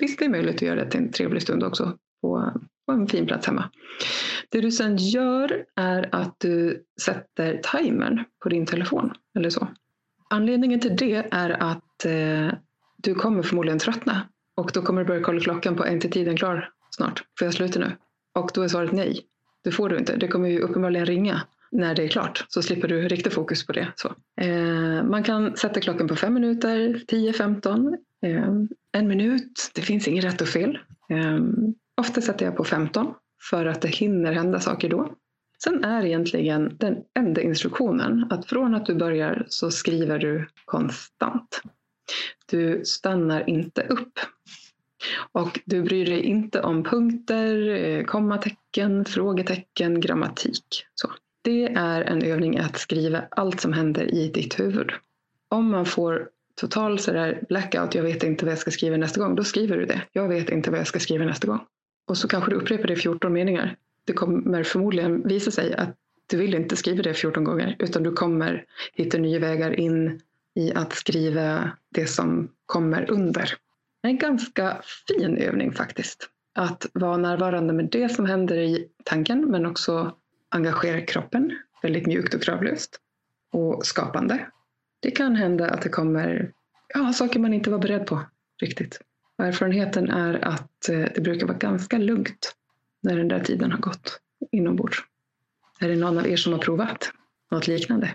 [0.00, 2.52] visst, det är möjligt att göra det till en trevlig stund också på,
[2.90, 3.70] på en fin plats hemma.
[4.48, 9.68] Det du sen gör är att du sätter timern på din telefon eller så.
[10.30, 12.58] Anledningen till det är att eh,
[12.96, 16.36] du kommer förmodligen tröttna och då kommer du börja kolla klockan på en till tiden
[16.36, 17.22] klar snart.
[17.38, 17.92] Får jag sluta nu?
[18.34, 19.20] Och då är svaret nej.
[19.64, 20.16] Det får du inte.
[20.16, 23.72] Det kommer ju uppenbarligen ringa när det är klart så slipper du rikta fokus på
[23.72, 23.92] det.
[23.96, 24.08] Så.
[24.40, 28.44] Eh, man kan sätta klockan på fem minuter, 10, 15, eh,
[28.92, 29.70] en minut.
[29.74, 30.78] Det finns inget rätt och fel.
[31.10, 31.40] Eh,
[32.00, 33.14] ofta sätter jag på 15
[33.50, 35.14] för att det hinner hända saker då.
[35.64, 41.62] Sen är egentligen den enda instruktionen att från att du börjar så skriver du konstant.
[42.46, 44.18] Du stannar inte upp.
[45.32, 50.86] Och du bryr dig inte om punkter, eh, kommatecken, frågetecken, grammatik.
[50.94, 51.10] Så.
[51.42, 54.90] Det är en övning att skriva allt som händer i ditt huvud.
[55.48, 56.28] Om man får
[56.60, 59.86] total sådär blackout, jag vet inte vad jag ska skriva nästa gång, då skriver du
[59.86, 60.02] det.
[60.12, 61.60] Jag vet inte vad jag ska skriva nästa gång.
[62.10, 63.76] Och så kanske du upprepar det 14 meningar.
[64.04, 65.96] Det kommer förmodligen visa sig att
[66.26, 70.20] du vill inte skriva det 14 gånger, utan du kommer hitta nya vägar in
[70.54, 73.54] i att skriva det som kommer under.
[74.02, 76.28] En ganska fin övning faktiskt.
[76.54, 80.14] Att vara närvarande med det som händer i tanken, men också
[80.48, 83.00] engagera kroppen väldigt mjukt och kravlöst
[83.52, 84.46] och skapande.
[85.00, 86.52] Det kan hända att det kommer
[86.94, 88.20] ja, saker man inte var beredd på
[88.62, 89.00] riktigt.
[89.40, 92.54] Och erfarenheten är att eh, det brukar vara ganska lugnt
[93.02, 94.20] när den där tiden har gått
[94.52, 94.98] inombords.
[95.80, 97.12] Är det någon av er som har provat
[97.50, 98.14] något liknande?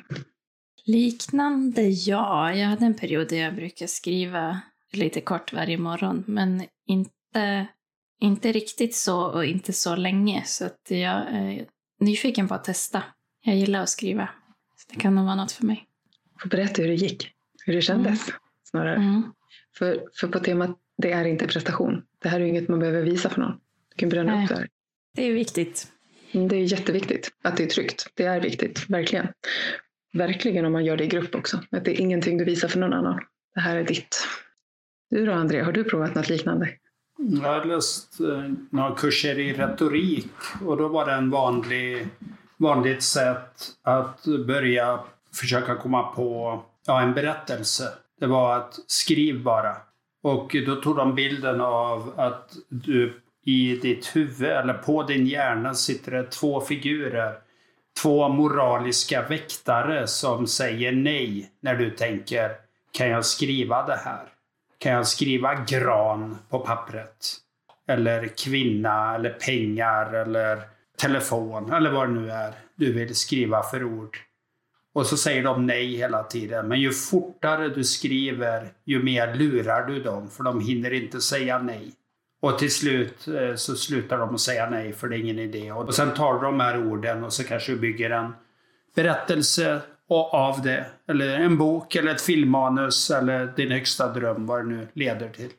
[0.85, 2.53] Liknande, ja.
[2.53, 4.61] Jag hade en period där jag brukade skriva
[4.93, 7.67] lite kort varje morgon, men inte,
[8.19, 10.43] inte riktigt så och inte så länge.
[10.45, 11.65] Så att jag är
[11.99, 13.03] nyfiken på att testa.
[13.41, 14.29] Jag gillar att skriva.
[14.75, 15.85] Så det kan nog vara något för mig.
[16.41, 17.31] Får berätta hur det gick,
[17.65, 18.39] hur det kändes mm.
[18.63, 18.95] snarare.
[18.95, 19.23] Mm.
[19.77, 22.03] För, för på temat det är inte prestation.
[22.19, 23.59] Det här är inget man behöver visa för någon.
[23.89, 24.43] Du kan bränna Nej.
[24.43, 24.67] upp det här.
[25.15, 25.87] Det är viktigt.
[26.31, 28.07] Mm, det är jätteviktigt att det är tryggt.
[28.13, 29.27] Det är viktigt, verkligen.
[30.13, 31.59] Verkligen om man gör det i grupp också.
[31.71, 33.19] Att det är ingenting du visar för någon annan.
[33.53, 34.27] Det här är ditt.
[35.09, 36.69] Du då André, har du provat något liknande?
[37.17, 40.31] Jag har läst eh, några kurser i retorik
[40.65, 42.07] och då var det en vanlig,
[42.57, 44.99] vanligt sätt att börja
[45.33, 47.93] försöka komma på ja, en berättelse.
[48.19, 49.77] Det var att skriv bara.
[50.25, 55.73] Och då tog de bilden av att du i ditt huvud eller på din hjärna
[55.73, 57.33] sitter det två figurer.
[58.01, 62.51] Två moraliska väktare som säger nej när du tänker
[62.91, 64.23] kan jag skriva det här?
[64.77, 67.37] Kan jag skriva gran på pappret?
[67.87, 70.61] Eller kvinna eller pengar eller
[70.97, 74.17] telefon eller vad det nu är du vill skriva för ord.
[74.95, 76.67] Och så säger de nej hela tiden.
[76.67, 81.59] Men ju fortare du skriver, ju mer lurar du dem, för de hinner inte säga
[81.59, 81.91] nej.
[82.41, 85.71] Och till slut eh, så slutar de att säga nej, för det är ingen idé.
[85.71, 88.33] Och sen tar du de här orden och så kanske du bygger en
[88.95, 89.81] berättelse
[90.31, 90.85] av det.
[91.07, 95.49] Eller en bok, eller ett filmmanus, eller din högsta dröm, vad det nu leder till.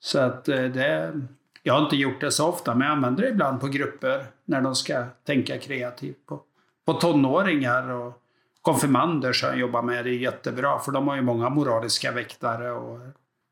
[0.00, 1.20] Så att eh, det...
[1.62, 4.60] Jag har inte gjort det så ofta, men jag använder det ibland på grupper när
[4.60, 6.26] de ska tänka kreativt.
[6.26, 6.40] På,
[6.86, 8.22] på tonåringar och
[8.68, 12.70] konfirmander som jag jobbar med, det är jättebra för de har ju många moraliska väktare.
[12.70, 13.00] Och,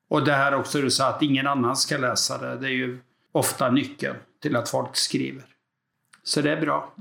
[0.09, 2.99] och det här också du sa att ingen annan ska läsa det, det är ju
[3.33, 5.45] ofta nyckeln till att folk skriver.
[6.23, 6.95] Så det är bra.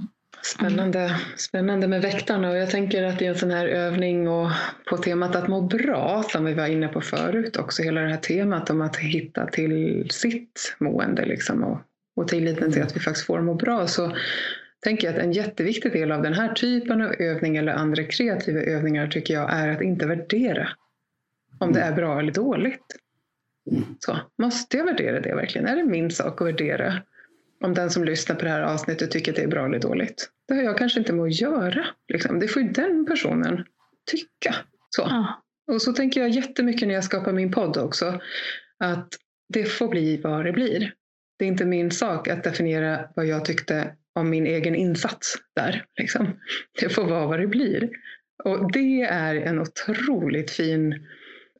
[0.55, 4.51] Spännande, spännande med väktarna och jag tänker att det är en sån här övning och
[4.89, 8.17] på temat att må bra som vi var inne på förut också, hela det här
[8.17, 11.79] temat om att hitta till sitt mående liksom och,
[12.15, 13.87] och tilliten till att vi faktiskt får må bra.
[13.87, 14.15] Så
[14.85, 18.59] tänker jag att en jätteviktig del av den här typen av övning eller andra kreativa
[18.59, 20.69] övningar tycker jag är att inte värdera
[21.59, 22.85] om det är bra eller dåligt.
[23.99, 25.67] Så, måste jag värdera det verkligen?
[25.67, 27.01] Är det min sak att värdera
[27.63, 30.29] om den som lyssnar på det här avsnittet tycker att det är bra eller dåligt.
[30.47, 31.85] Det har jag kanske inte med att göra.
[32.07, 32.39] Liksom.
[32.39, 33.65] Det får ju den personen
[34.11, 34.55] tycka.
[34.89, 35.01] Så.
[35.01, 35.43] Ja.
[35.67, 38.21] Och så tänker jag jättemycket när jag skapar min podd också.
[38.79, 39.07] Att
[39.53, 40.93] det får bli vad det blir.
[41.39, 45.85] Det är inte min sak att definiera vad jag tyckte om min egen insats där.
[45.97, 46.39] Liksom.
[46.79, 47.89] Det får vara vad det blir.
[48.43, 51.07] Och det är en otroligt fin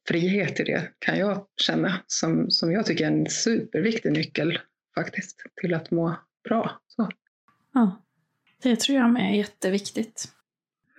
[0.08, 2.00] frihet i det kan jag känna.
[2.08, 4.60] Som, som jag tycker är en superviktig nyckel
[4.96, 6.82] faktiskt till att må bra.
[6.88, 7.10] Så.
[7.74, 8.02] Ja,
[8.64, 10.32] det tror jag med är jätteviktigt.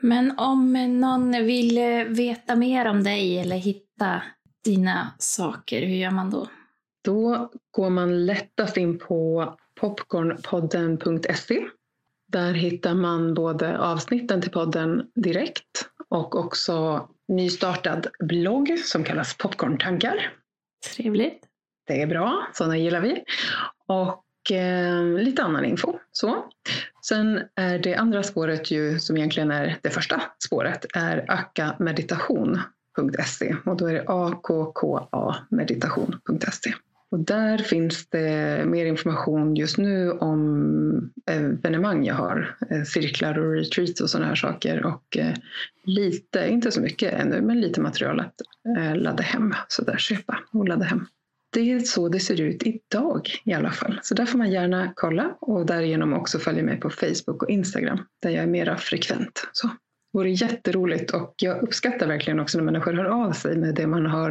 [0.01, 4.23] Men om någon vill eh, veta mer om dig eller hitta
[4.65, 6.49] dina saker, hur gör man då?
[7.05, 11.67] Då går man lättast in på popcornpodden.se.
[12.29, 20.33] Där hittar man både avsnitten till podden direkt och också nystartad blogg som kallas Popcorntankar.
[20.95, 21.43] Trevligt.
[21.87, 23.25] Det är bra, sådana gillar vi.
[23.87, 25.99] Och eh, lite annan info.
[26.13, 26.45] Så.
[27.09, 33.77] Sen är det andra spåret ju, som egentligen är det första spåret, är akkameditation.se och
[33.77, 36.75] då är det akkka meditation.se.
[37.11, 43.53] Och där finns det mer information just nu om evenemang jag har, eh, cirklar och
[43.53, 45.35] retreat och sådana här saker och eh,
[45.85, 48.35] lite, inte så mycket ännu, men lite material att
[48.79, 51.07] eh, ladda hem, så där köpa och ladda hem.
[51.53, 53.99] Det är så det ser ut idag i alla fall.
[54.03, 57.99] Så där får man gärna kolla och därigenom också följa med på Facebook och Instagram
[58.23, 59.49] där jag är mera frekvent.
[59.53, 59.67] Så.
[59.67, 63.87] Det vore jätteroligt och jag uppskattar verkligen också när människor hör av sig med det
[63.87, 64.31] man har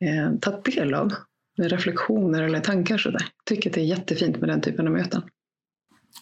[0.00, 1.12] eh, tagit del av.
[1.56, 3.20] Reflektioner eller tankar sådär.
[3.20, 5.22] Jag tycker att det är jättefint med den typen av möten.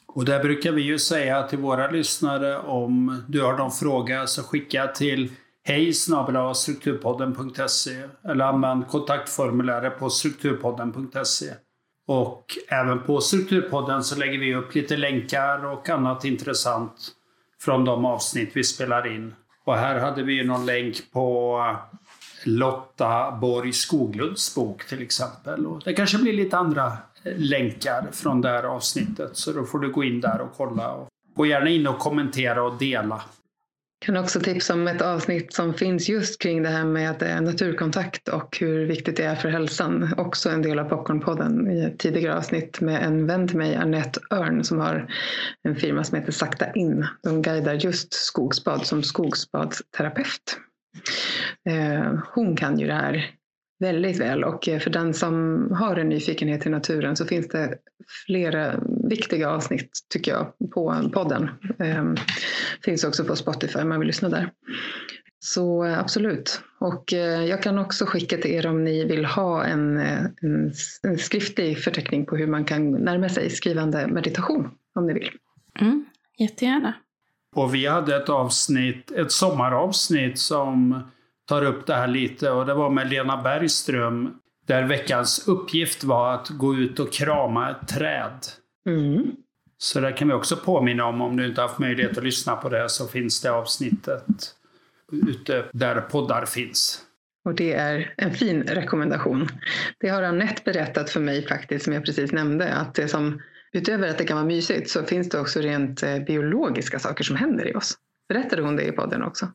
[0.06, 4.42] Och där brukar vi ju säga till våra lyssnare om du har någon fråga så
[4.42, 5.32] skicka till
[5.64, 11.54] hej strukturpodden.se eller använd kontaktformuläret på strukturpodden.se.
[12.06, 17.12] Och även på Strukturpodden så lägger vi upp lite länkar och annat intressant
[17.60, 19.34] från de avsnitt vi spelar in.
[19.64, 21.60] Och här hade vi ju någon länk på
[22.46, 25.66] Lotta Borg Skoglunds bok till exempel.
[25.66, 26.86] Och det kanske blir lite andra
[27.22, 30.92] eh, länkar från det här avsnittet så då får du gå in där och kolla.
[30.92, 33.22] Och gå gärna in och kommentera och dela.
[34.00, 38.28] Jag kan också tipsa om ett avsnitt som finns just kring det här med naturkontakt
[38.28, 40.14] och hur viktigt det är för hälsan.
[40.16, 44.20] Också en del av Popcornpodden i ett tidigare avsnitt med en vän till mig, Annette
[44.30, 45.12] Örn, som har
[45.62, 47.06] en firma som heter Sakta In.
[47.22, 50.58] De guidar just skogsbad som skogsbadsterapeut.
[51.68, 53.30] Eh, hon kan ju det här
[53.80, 57.78] väldigt väl och eh, för den som har en nyfikenhet till naturen så finns det
[58.26, 61.50] flera viktiga avsnitt tycker jag på podden.
[61.78, 62.16] Ehm,
[62.84, 64.50] finns också på Spotify om man vill lyssna där.
[65.38, 66.60] Så eh, absolut.
[66.80, 67.12] Och
[67.48, 70.72] jag kan också skicka till er om ni vill ha en, en,
[71.02, 75.30] en skriftlig förteckning på hur man kan närma sig skrivande meditation om ni vill.
[75.80, 76.04] Mm,
[76.38, 76.94] jättegärna.
[77.54, 81.02] Och vi hade ett avsnitt, ett sommaravsnitt som
[81.48, 84.34] tar upp det här lite och det var med Lena Bergström
[84.66, 88.46] där veckans uppgift var att gå ut och krama ett träd.
[88.88, 89.32] Mm.
[89.78, 92.68] Så det kan vi också påminna om, om du inte haft möjlighet att lyssna på
[92.68, 94.54] det så finns det avsnittet
[95.12, 97.00] ute där poddar finns.
[97.44, 99.48] Och det är en fin rekommendation.
[99.98, 103.42] Det har Anette berättat för mig faktiskt, som jag precis nämnde, att det som
[103.74, 107.36] utöver att det kan vara mysigt så finns det också rent eh, biologiska saker som
[107.36, 107.98] händer i oss.
[108.28, 109.48] Berättade hon det i podden också?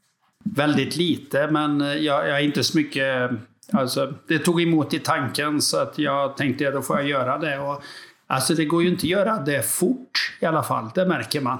[0.45, 3.31] Väldigt lite, men eh, jag, jag är inte så mycket...
[3.31, 3.37] Eh,
[3.71, 7.37] alltså, det tog emot i tanken så att jag tänkte att då får jag göra
[7.37, 7.59] det.
[7.59, 7.83] Och
[8.31, 11.59] Alltså det går ju inte att göra det fort i alla fall, det märker man.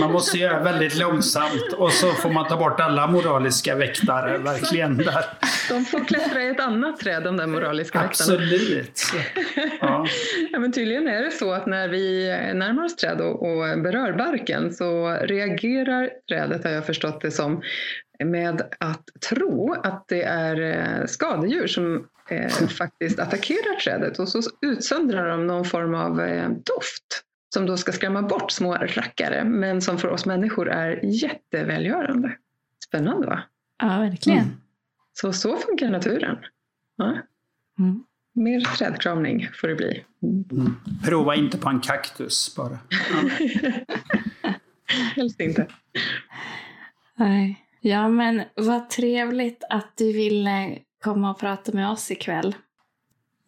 [0.00, 4.96] Man måste göra väldigt långsamt och så får man ta bort alla moraliska väktare, verkligen.
[4.96, 5.24] Där.
[5.68, 8.34] De får klättra i ett annat träd, de där moraliska väktarna.
[8.34, 9.00] Absolut.
[9.80, 10.06] Ja.
[10.52, 14.12] ja, men tydligen är det så att när vi närmar oss träd och, och berör
[14.12, 17.62] barken så reagerar trädet, har jag förstått det som,
[18.24, 24.42] med att tro att det är eh, skadedjur som eh, faktiskt attackerar trädet och så
[24.62, 27.24] utsöndrar de någon form av eh, doft
[27.54, 32.36] som då ska skrämma bort små rackare men som för oss människor är jättevälgörande.
[32.86, 33.42] Spännande va?
[33.78, 34.38] Ja, verkligen.
[34.38, 34.60] Mm.
[35.12, 36.36] Så så funkar naturen.
[36.96, 37.18] Ja.
[37.78, 38.04] Mm.
[38.34, 40.04] Mer trädkramning får det bli.
[40.22, 40.76] Mm.
[41.04, 42.78] Prova inte på en kaktus bara.
[42.90, 43.30] Ja.
[45.16, 45.66] Helst inte.
[47.16, 47.66] Nej.
[47.80, 52.54] Ja, men vad trevligt att du ville komma och prata med oss ikväll.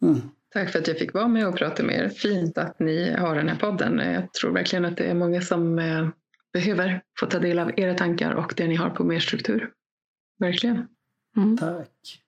[0.01, 0.21] Mm.
[0.53, 2.09] Tack för att jag fick vara med och prata med er.
[2.09, 3.99] Fint att ni har den här podden.
[3.99, 6.07] Jag tror verkligen att det är många som eh,
[6.53, 9.71] behöver få ta del av era tankar och det ni har på mer struktur.
[10.39, 10.87] Verkligen.
[11.37, 11.57] Mm.
[11.57, 12.19] Tack.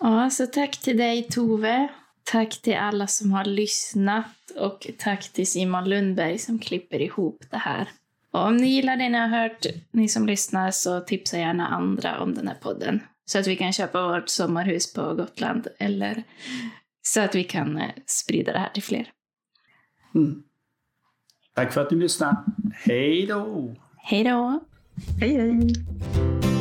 [0.00, 1.88] Ja, så tack till dig Tove
[2.24, 7.56] Tack till alla som har lyssnat och tack till Simon Lundberg som klipper ihop det
[7.56, 7.88] här.
[8.30, 12.20] Och om ni gillar det ni har hört, ni som lyssnar, så tipsa gärna andra
[12.20, 13.00] om den här podden.
[13.24, 16.22] Så att vi kan köpa vårt sommarhus på Gotland eller
[17.02, 19.08] så att vi kan eh, sprida det här till fler.
[20.14, 20.42] Mm.
[21.54, 22.36] Tack för att ni lyssnade.
[22.74, 23.74] Hej då!
[23.96, 24.60] Hej då!
[25.20, 26.51] Hej hej!